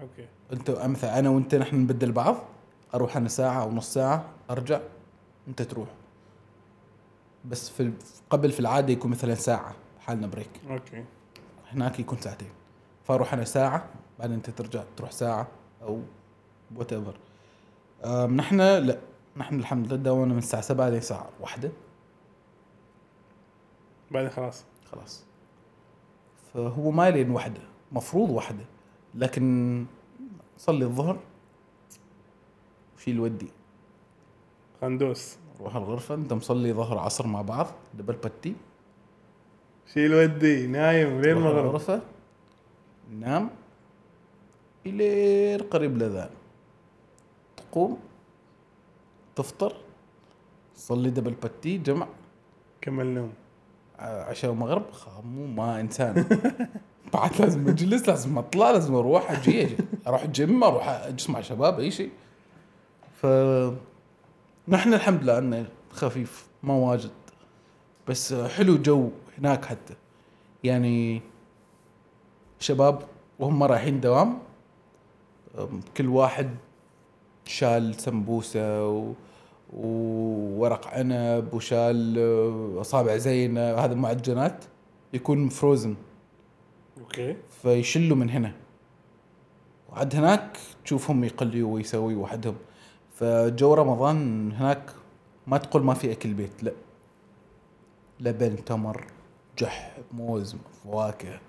okay. 0.00 0.26
أنت 0.52 0.70
مثلا 0.70 1.18
أنا 1.18 1.28
وأنت 1.28 1.54
نحن 1.54 1.76
نبدل 1.76 2.12
بعض 2.12 2.36
أروح 2.94 3.16
أنا 3.16 3.28
ساعة 3.28 3.62
أو 3.62 3.72
نص 3.72 3.94
ساعة 3.94 4.24
أرجع 4.50 4.80
أنت 5.48 5.62
تروح. 5.62 5.88
بس 7.44 7.70
في 7.70 7.92
قبل 8.30 8.52
في 8.52 8.60
العادة 8.60 8.92
يكون 8.92 9.10
مثلا 9.10 9.34
ساعة 9.34 9.74
حالنا 10.00 10.26
break 10.26 10.50
okay. 10.70 11.04
هناك 11.72 12.00
يكون 12.00 12.18
ساعتين. 12.18 12.50
فأروح 13.04 13.34
أنا 13.34 13.44
ساعة 13.44 13.84
بعدين 14.18 14.36
أنت 14.36 14.50
ترجع 14.50 14.82
تروح 14.96 15.10
ساعة 15.10 15.48
أو 15.82 16.00
whatever 16.76 17.16
نحن 18.26 18.60
لا 18.60 18.98
نحن 19.36 19.58
الحمد 19.58 19.86
لله 19.86 19.96
داومنا 19.96 20.32
من 20.32 20.38
الساعة 20.38 20.62
7 20.62 20.88
لين 20.88 20.98
الساعة 20.98 21.28
واحدة. 21.40 21.70
بعدين 24.10 24.30
خلاص. 24.30 24.64
خلاص. 24.92 25.24
فهو 26.54 26.90
ما 26.90 27.10
لين 27.10 27.30
وحدة 27.30 27.60
مفروض 27.92 28.30
وحدة 28.30 28.64
لكن 29.14 29.86
صلي 30.58 30.84
الظهر 30.84 31.18
وشيل 32.96 33.20
ودي. 33.20 33.48
خندوس 34.80 35.36
روح 35.60 35.76
الغرفة 35.76 36.14
أنت 36.14 36.32
مصلي 36.32 36.72
ظهر 36.72 36.98
عصر 36.98 37.26
مع 37.26 37.42
بعض 37.42 37.66
دبل 37.94 38.14
بتي 38.14 38.56
شيل 39.94 40.14
ودي 40.14 40.66
نايم 40.66 41.20
لين 41.20 41.36
المغرب 41.36 41.64
الغرفة 41.64 42.00
نام. 43.10 43.50
إلى 44.86 45.56
قريب 45.56 45.96
الأذان 45.96 46.30
تقوم 47.56 47.98
تفطر 49.36 49.76
صلي 50.76 51.10
دبل 51.10 51.30
بتي 51.42 51.78
جمع. 51.78 52.06
كمل 52.80 53.06
نوم. 53.06 53.32
ع- 53.98 54.22
عشاء 54.30 54.50
ومغرب. 54.50 54.90
خامو 54.92 55.46
ما 55.46 55.80
إنسان. 55.80 56.24
بعد 57.14 57.30
لازم 57.40 57.68
أجلس 57.68 58.08
لازم 58.08 58.38
أطلع 58.38 58.70
لازم 58.70 58.94
أروح 58.94 59.30
أجي 59.30 59.64
أجي. 59.64 59.76
أروح 60.06 60.22
الجيم 60.22 60.64
أروح 60.64 60.88
أجلس 60.88 61.30
مع 61.30 61.40
شباب 61.40 61.80
أي 61.80 61.90
شيء. 61.90 62.10
ف 63.22 63.26
نحن 64.68 64.94
الحمد 64.94 65.22
لله 65.22 65.38
أنه 65.38 65.66
خفيف 65.90 66.46
ما 66.62 66.74
واجد. 66.74 67.10
بس 68.08 68.34
حلو 68.34 68.76
جو 68.76 69.10
هناك 69.38 69.64
حتى. 69.64 69.94
يعني 70.64 71.22
شباب 72.60 73.02
وهم 73.38 73.62
رايحين 73.62 74.00
دوام 74.00 74.38
كل 75.96 76.08
واحد 76.08 76.50
شال 77.44 77.94
سمبوسة 77.94 78.88
و... 78.88 79.12
وورق 79.72 80.86
عنب 80.86 81.54
وشال 81.54 82.18
آه، 82.18 82.80
أصابع 82.80 83.16
زينة. 83.16 83.60
هذا 83.60 83.94
معجنات 83.94 84.64
يكون 85.12 85.48
frozen 85.48 85.94
okay. 87.00 87.36
فيشلوا 87.62 88.16
من 88.16 88.30
هنا. 88.30 88.52
وعد 89.92 90.16
هناك 90.16 90.58
تشوفهم 90.84 91.24
يقليوا 91.24 91.74
ويسوي 91.74 92.14
وحدهم. 92.14 92.54
فجو 93.14 93.74
رمضان 93.74 94.52
هناك 94.52 94.90
ما 95.46 95.58
تقول 95.58 95.82
ما 95.82 95.94
في 95.94 96.12
أكل 96.12 96.34
بيت 96.34 96.62
لا. 96.62 96.72
لبن 98.20 98.64
تمر 98.64 99.04
جح 99.58 99.96
موز 100.12 100.56
فواكه 100.84 101.40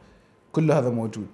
كل 0.52 0.72
هذا 0.72 0.89
موجود. 0.89 1.28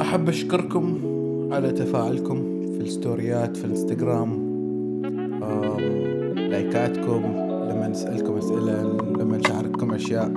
أحب 0.00 0.28
أشكركم. 0.28 1.00
على 1.50 1.72
تفاعلكم 1.72 2.66
في 2.72 2.80
الستوريات 2.80 3.56
في 3.56 3.64
الانستغرام 3.64 4.46
لايكاتكم 6.36 7.22
لما 7.70 7.88
نسألكم 7.88 8.36
أسئلة 8.36 8.82
لما 9.18 9.36
نشارككم 9.36 9.94
أشياء. 9.94 10.32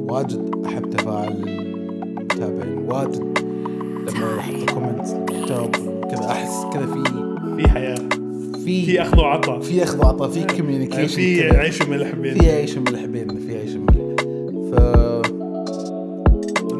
واجد 0.00 0.50
أحب 0.66 0.90
تفاعل 0.90 1.32
المتابعين 1.48 2.78
واجد 2.78 3.38
لما 4.08 4.36
يحطوا 4.38 4.66
comment 4.74 5.30
كتاب 5.30 5.70
كذا 6.10 6.26
أحس 6.30 6.64
كذا 6.72 6.86
في 6.86 7.02
في 7.56 7.68
حياة. 7.68 7.98
في 8.64 8.86
في 8.86 9.02
أخذ 9.02 9.18
وعطاء. 9.18 9.60
في 9.60 9.82
أخذ 9.82 9.98
وعطاء 9.98 10.28
في 10.28 10.56
communication 10.56 11.06
في 11.16 11.42
عيش 11.56 11.80
وملح 11.80 12.14
بين 12.14 12.34
في 12.34 12.50
عيش 12.50 12.78
ملح 12.78 13.04
بيننا 13.04 13.40
في 13.40 13.58
عيش 13.58 13.76
ملح 13.76 13.96
ف 14.70 14.74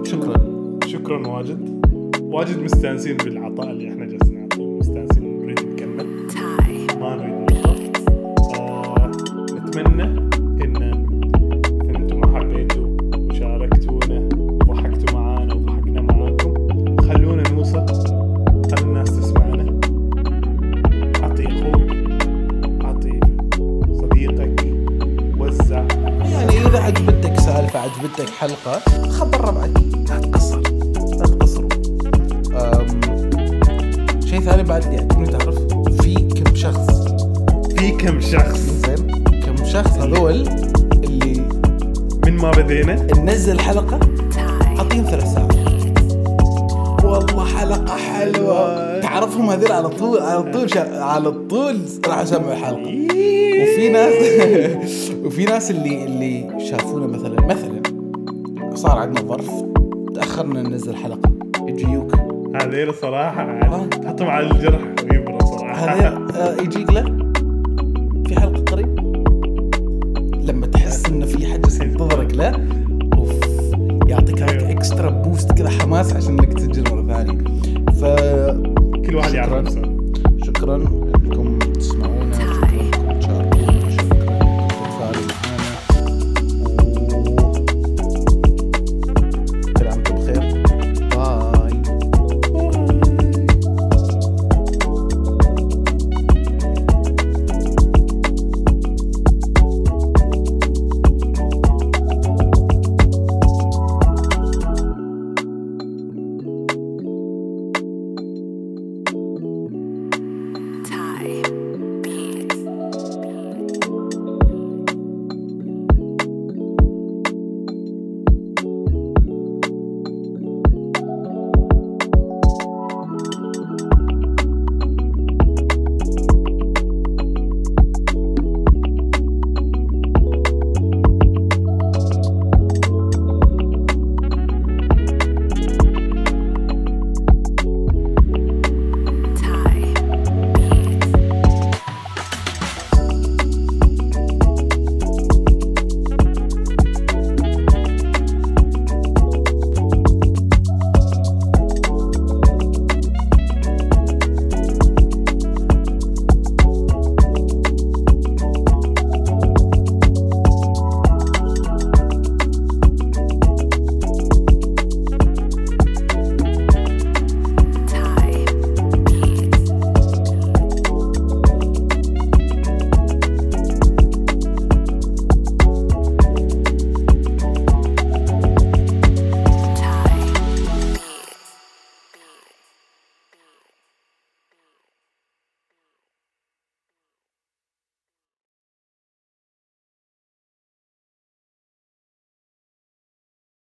شكرا. 0.06 0.36
شكرا 0.86 1.26
واجد. 1.28 1.81
واجد 2.32 2.58
مستانسين 2.58 3.16
بالعطاء 3.16 3.70
اللي 3.70 3.88
إحنا 3.88 4.04
جالسين 4.04 4.40
نعطيه 4.40 4.78
مستانسين 4.78 5.38
نريد 5.42 5.58
نكمل. 5.60 6.06
ما 7.00 7.16
نريد 7.16 7.52
نوقف 7.52 8.08
آه 8.60 9.10
نتمنى 9.52 10.02
إن 10.64 10.82
إن 10.82 11.96
أنتم 11.96 12.20
ما 12.20 12.38
حبيتوا 12.38 12.96
وشاركتونا 13.14 14.28
وضحكتوا 14.36 15.18
معانا 15.18 15.54
وضحكنا 15.54 16.00
معاكم. 16.00 16.54
خلونا 17.00 17.50
نوصل. 17.50 17.86
خلي 18.70 18.82
الناس 18.82 19.20
تسمعنا. 19.20 19.80
أعطي 21.22 21.46
أخوك 21.46 21.90
أعطي 22.84 23.20
صديقك. 23.92 24.66
وزع. 25.38 25.84
يعني 26.32 26.66
إذا 26.66 26.78
عجبتك 26.78 27.40
سالفة 27.40 27.78
عجبتك 27.78 28.28
حلقة 28.30 29.01
ننزل 43.42 43.60
حلقه 43.60 44.00
اعطيهم 44.78 45.04
ثلاث 45.04 45.34
ساعات. 45.34 45.52
والله 47.04 47.44
حلقة 47.44 47.96
حلوة. 47.96 49.00
تعرفهم 49.00 49.50
هذول 49.50 49.72
على 49.72 49.88
طول 49.88 50.18
على 50.20 50.52
طول 50.52 50.70
شا... 50.70 51.02
على 51.02 51.30
طول 51.30 51.76
راح 52.06 52.18
أسمع 52.18 52.52
الحلقة. 52.52 53.06
وفي 53.62 53.88
ناس 53.92 54.12
وفي 55.26 55.44
ناس 55.44 55.70
اللي 55.70 56.04
اللي 56.04 56.66
شافونا 56.70 57.06
مثلا 57.06 57.40
مثلا 57.46 57.82
صار 58.74 58.98
عندنا 58.98 59.26
ظرف 59.28 59.50
تأخرنا 60.14 60.62
ننزل 60.62 60.96
حلقة. 60.96 61.30
يجيوك. 61.68 62.14
هذيل 62.62 62.94
صراحة 62.94 63.58
تحطهم 63.86 64.28
على 64.28 64.50
الجرح 64.50 64.80
ويبرى 65.10 65.38
صراحة. 65.40 65.84
هذا 65.84 66.18
آه، 66.36 66.62
يجيك 66.62 66.90
له؟ 66.90 67.02
في 68.26 68.40
حلقة 68.40 68.64
قريب؟ 68.64 68.98
لما 70.42 70.66
تحس 70.66 71.06
إنه 71.06 71.26
في 71.26 71.46
حاجة 71.46 71.66
تنتظرك 71.78 72.34
له 72.34 72.71
يعطيك 74.28 74.42
هيك 74.42 74.62
اكسترا 74.76 75.10
بوست 75.10 75.52
كذا 75.52 75.68
حماس 75.68 76.12
عشان 76.12 76.38
إنك 76.38 76.52
تسجل 76.52 76.94
مرة 76.94 77.14
ثانية 77.14 77.38
ف 77.92 78.04
كل 79.06 79.16
واحد 79.16 79.34
يعرف 79.34 79.50
شكراً. 79.50 79.60
نفسه. 79.60 79.82
شكرا. 80.46 81.01